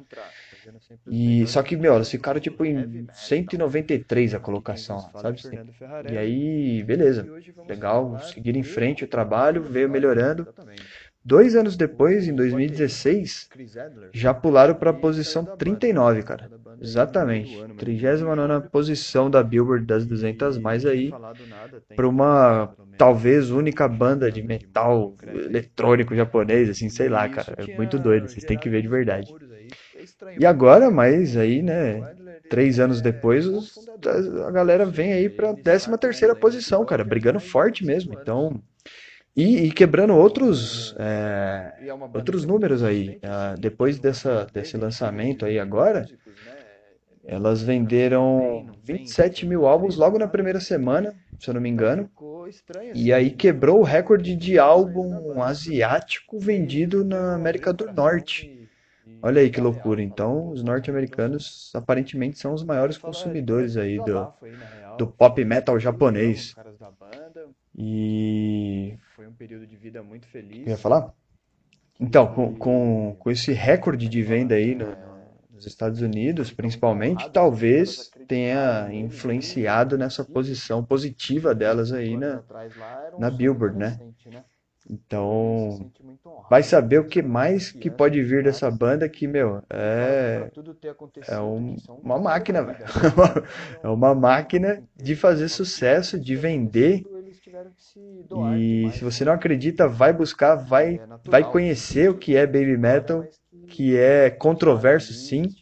E 1.09 1.47
só 1.47 1.63
que, 1.63 1.77
meu, 1.77 1.95
elas 1.95 2.11
ficaram 2.11 2.41
tipo 2.41 2.65
em 2.65 3.07
193 3.13 4.35
a 4.35 4.41
colocação, 4.41 5.11
sabe? 5.17 5.41
E 6.05 6.17
aí, 6.17 6.83
beleza, 6.83 7.31
legal, 7.69 8.19
seguir 8.21 8.57
em 8.57 8.63
frente 8.63 9.05
o 9.05 9.09
trabalho, 9.09 9.63
veio 9.63 9.89
melhorando. 9.89 10.49
Dois 11.27 11.57
anos 11.57 11.77
depois, 11.77 12.29
em 12.29 12.37
2016, 12.37 13.49
já 14.13 14.33
pularam 14.33 14.77
para 14.77 14.91
a 14.91 14.95
posição 14.95 15.45
39, 15.45 16.23
cara. 16.23 16.49
Exatamente. 16.81 17.65
39 17.75 18.69
posição 18.69 19.29
da 19.29 19.43
Billboard 19.43 19.85
das 19.85 20.07
200 20.07 20.57
mais 20.57 20.87
aí. 20.87 21.13
Para 21.97 22.07
uma 22.07 22.73
talvez 22.97 23.51
única 23.51 23.89
banda 23.89 24.31
de 24.31 24.41
metal 24.41 25.17
eletrônico 25.27 26.15
japonês, 26.15 26.71
assim, 26.71 26.89
sei 26.89 27.09
lá, 27.09 27.29
cara. 27.29 27.57
É 27.59 27.77
muito 27.77 27.99
doido, 27.99 28.29
vocês 28.29 28.45
têm 28.45 28.57
que 28.57 28.71
ver 28.71 28.83
de 28.83 28.89
verdade. 28.89 29.35
E 30.39 30.47
agora, 30.47 30.93
mas 30.93 31.37
aí, 31.37 31.61
né? 31.61 32.09
Três 32.49 32.79
anos 32.79 33.03
depois, 33.03 33.49
a 34.47 34.51
galera 34.53 34.87
vem 34.87 35.13
aí 35.13 35.29
para 35.29 35.53
13 35.55 35.99
terceira 35.99 36.37
posição, 36.37 36.85
cara. 36.85 37.03
Brigando 37.03 37.41
forte 37.41 37.85
mesmo. 37.85 38.15
Então. 38.15 38.63
E, 39.37 39.67
e, 39.67 39.71
quebrando 39.71 40.15
outros, 40.15 40.95
é, 40.99 41.75
outros 42.15 42.47
números 42.47 42.83
aí. 42.83 43.21
Uh, 43.23 43.61
depois 43.61 43.99
dessa, 43.99 44.47
desse 44.51 44.79
lançamento 44.79 45.45
aí 45.45 45.59
agora, 45.59 46.07
elas 47.23 47.63
venderam 47.63 48.71
27 48.83 49.45
mil 49.45 49.67
álbuns 49.67 49.97
logo 49.97 50.19
na 50.19 50.27
primeira 50.27 50.59
semana, 50.59 51.15
se 51.39 51.51
eu 51.51 51.55
não 51.55 51.61
me 51.61 51.69
engano. 51.69 52.09
E 52.95 53.13
aí 53.13 53.31
quebrou 53.31 53.81
o 53.81 53.83
recorde 53.83 54.35
de 54.35 54.59
álbum 54.59 55.43
asiático 55.43 56.39
vendido 56.39 57.05
na 57.05 57.35
América 57.35 57.73
do 57.75 57.93
Norte. 57.93 58.71
Olha 59.21 59.43
aí 59.43 59.51
que 59.51 59.61
loucura. 59.61 60.01
Então, 60.01 60.51
os 60.51 60.63
norte-americanos 60.63 61.73
aparentemente 61.75 62.39
são 62.39 62.55
os 62.55 62.63
maiores 62.63 62.97
consumidores 62.97 63.77
aí 63.77 63.99
do, 63.99 64.33
do 64.97 65.07
pop 65.07 65.45
metal 65.45 65.79
japonês. 65.79 66.55
E. 67.77 68.97
Foi 69.17 69.27
um 69.27 69.33
período 69.33 69.67
de 69.67 69.75
vida 69.75 70.03
muito 70.03 70.27
feliz. 70.27 70.67
Quer 70.67 70.77
falar? 70.77 71.11
Então, 71.99 72.35
com, 72.35 72.55
com, 72.55 73.17
com 73.19 73.31
esse 73.31 73.51
recorde 73.51 74.11
de 74.11 74.23
venda 74.23 74.55
aí 74.55 74.75
no, 74.75 74.95
nos 75.51 75.67
Estados 75.67 76.03
Unidos, 76.03 76.53
principalmente, 76.53 77.31
talvez 77.31 78.11
tenha 78.29 78.93
influenciado 78.93 79.97
nessa 79.97 80.23
posição 80.23 80.85
positiva 80.85 81.55
delas 81.55 81.93
aí 81.93 82.15
na, 82.15 82.43
na 83.19 83.31
Billboard, 83.31 83.79
né? 83.79 83.99
Então, 84.89 85.91
vai 86.51 86.63
saber 86.63 87.01
o 87.01 87.09
que 87.09 87.23
mais 87.23 87.73
que 87.73 87.91
pode 87.91 88.23
vir 88.23 88.45
dessa 88.45 88.71
banda 88.71 89.09
que, 89.09 89.27
meu, 89.27 89.63
é, 89.71 90.51
é 91.27 91.41
um, 91.41 91.75
uma 92.03 92.19
máquina, 92.19 92.63
velho. 92.63 92.85
É 93.83 93.89
uma 93.89 94.15
máquina 94.15 94.85
de 94.95 95.17
fazer 95.17 95.49
sucesso, 95.49 96.21
de 96.21 96.37
vender 96.37 97.03
e 98.35 98.91
se 98.93 99.05
você 99.05 99.25
não 99.25 99.33
acredita, 99.33 99.89
vai 99.89 100.13
buscar, 100.13 100.55
vai, 100.57 101.01
vai 101.25 101.45
conhecer 101.45 102.11
o 102.11 102.19
que 102.19 102.37
é 102.37 102.47
baby 102.47 102.77
metal, 102.77 103.29
que 103.67 103.97
é 103.97 104.31
controverso 104.31 105.15
sim. 105.15 105.55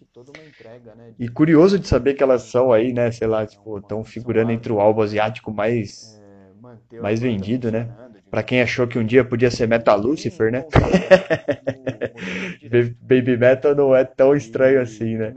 E 1.18 1.28
curioso 1.28 1.78
de 1.78 1.87
saber 1.87 2.14
que 2.14 2.22
elas 2.22 2.42
são 2.42 2.72
aí, 2.72 2.92
né, 2.92 3.11
sei 3.12 3.26
lá, 3.28 3.46
tipo, 3.46 3.78
estão 3.78 4.04
figurando 4.04 4.50
entre 4.50 4.72
o 4.72 4.80
álbum 4.80 5.02
asiático 5.02 5.52
mais, 5.52 6.20
mais 7.00 7.20
vendido, 7.20 7.70
né? 7.70 7.92
Pra 8.30 8.42
quem 8.42 8.61
achou 8.62 8.87
que 8.88 8.98
um 8.98 9.07
dia 9.07 9.24
podia 9.24 9.50
ser 9.50 9.68
Metal 9.68 9.98
Lucifer, 9.98 10.50
né? 10.52 10.64
Baby 13.00 13.37
Metal 13.37 13.74
não 13.74 13.94
é 13.94 14.04
tão 14.04 14.35
estranho 14.35 14.80
assim, 14.80 15.16
né? 15.16 15.35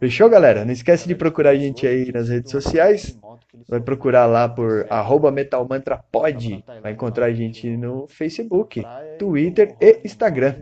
Fechou, 0.00 0.30
galera? 0.30 0.64
Não 0.64 0.72
esquece 0.72 1.06
de 1.06 1.14
procurar 1.14 1.50
a 1.50 1.54
gente 1.54 1.86
aí 1.86 2.10
nas 2.10 2.30
redes 2.30 2.50
sociais. 2.50 3.18
Vai 3.68 3.80
procurar 3.82 4.24
lá 4.24 4.48
por 4.48 4.86
arroba 4.88 5.30
metalmantrapod. 5.30 6.64
Vai 6.82 6.92
encontrar 6.92 7.26
a 7.26 7.32
gente 7.34 7.76
no 7.76 8.08
Facebook, 8.08 8.82
Twitter 9.18 9.76
e 9.78 10.00
Instagram. 10.02 10.54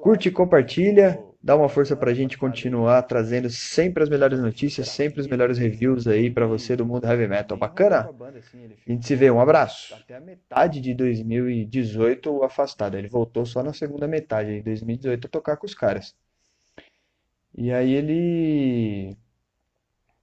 Curte 0.00 0.28
e 0.28 0.32
compartilha. 0.32 1.22
Dá 1.40 1.54
uma 1.54 1.68
força 1.68 1.94
pra 1.94 2.12
gente 2.12 2.36
continuar 2.36 3.02
trazendo 3.02 3.48
sempre 3.48 4.02
as 4.02 4.08
melhores 4.08 4.40
notícias, 4.40 4.88
sempre 4.88 5.20
os 5.20 5.28
melhores 5.28 5.56
reviews 5.56 6.08
aí 6.08 6.28
para 6.28 6.46
você 6.46 6.74
do 6.74 6.84
mundo 6.84 7.06
heavy 7.06 7.28
metal. 7.28 7.56
Bacana? 7.56 8.10
A 8.10 8.90
gente 8.90 9.06
se 9.06 9.14
vê, 9.14 9.30
um 9.30 9.40
abraço. 9.40 9.94
Até 9.94 10.16
a 10.16 10.20
metade 10.20 10.80
de 10.80 10.94
2018 10.94 12.42
afastado. 12.42 12.96
Ele 12.96 13.08
voltou 13.08 13.46
só 13.46 13.62
na 13.62 13.72
segunda 13.72 14.08
metade 14.08 14.56
de 14.56 14.62
2018 14.62 15.26
a 15.26 15.30
tocar 15.30 15.56
com 15.56 15.66
os 15.66 15.74
caras. 15.74 16.12
E 17.54 17.72
aí 17.72 17.92
ele 17.92 19.16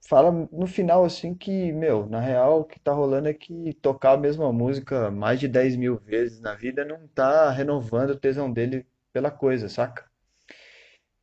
fala 0.07 0.29
no 0.51 0.67
final 0.67 1.05
assim 1.05 1.33
que, 1.33 1.71
meu, 1.71 2.05
na 2.05 2.19
real 2.19 2.61
o 2.61 2.65
que 2.65 2.77
tá 2.79 2.91
rolando 2.91 3.29
é 3.29 3.33
que 3.33 3.73
tocar 3.75 4.13
a 4.13 4.17
mesma 4.17 4.51
música 4.51 5.09
mais 5.11 5.39
de 5.39 5.47
10 5.47 5.75
mil 5.77 5.97
vezes 5.97 6.39
na 6.41 6.53
vida 6.55 6.83
não 6.83 7.07
tá 7.07 7.49
renovando 7.49 8.09
o 8.11 8.19
tesão 8.19 8.51
dele 8.51 8.85
pela 9.13 9.31
coisa, 9.31 9.69
saca? 9.69 10.05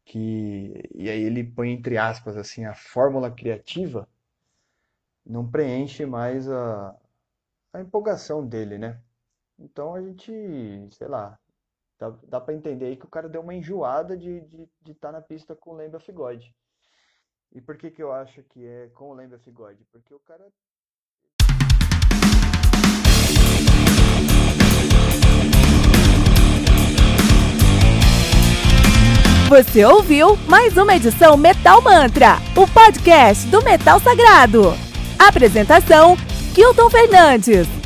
Que, 0.06 0.88
e 0.94 1.10
aí 1.10 1.20
ele 1.22 1.44
põe 1.44 1.70
entre 1.72 1.98
aspas 1.98 2.36
assim, 2.36 2.64
a 2.64 2.74
fórmula 2.74 3.30
criativa 3.30 4.08
não 5.26 5.46
preenche 5.50 6.06
mais 6.06 6.48
a, 6.50 6.96
a 7.72 7.80
empolgação 7.80 8.46
dele, 8.46 8.78
né? 8.78 9.00
Então 9.58 9.94
a 9.94 10.02
gente, 10.02 10.32
sei 10.92 11.08
lá, 11.08 11.38
dá, 11.98 12.10
dá 12.24 12.40
para 12.40 12.54
entender 12.54 12.86
aí 12.86 12.96
que 12.96 13.06
o 13.06 13.10
cara 13.10 13.28
deu 13.28 13.40
uma 13.40 13.54
enjoada 13.54 14.16
de 14.16 14.38
estar 14.38 14.56
de, 14.56 14.68
de 14.82 14.94
tá 14.94 15.12
na 15.12 15.20
pista 15.20 15.54
com 15.54 15.70
o 15.70 15.74
Lamb 15.74 15.96
of 15.96 16.12
God. 16.12 16.44
E 17.52 17.60
por 17.60 17.76
que 17.76 17.90
que 17.90 18.02
eu 18.02 18.12
acho 18.12 18.42
que 18.44 18.66
é 18.66 18.88
com 18.88 19.10
o 19.10 19.14
Lamb 19.14 19.34
of 19.34 19.50
God? 19.50 19.76
Porque 19.90 20.14
o 20.14 20.20
cara 20.20 20.46
Você 29.48 29.84
ouviu 29.84 30.36
mais 30.48 30.76
uma 30.76 30.96
edição 30.96 31.36
Metal 31.36 31.80
Mantra, 31.80 32.38
o 32.56 32.66
podcast 32.66 33.46
do 33.46 33.62
Metal 33.62 34.00
Sagrado. 34.00 34.74
Apresentação: 35.16 36.16
Kilton 36.52 36.90
Fernandes. 36.90 37.85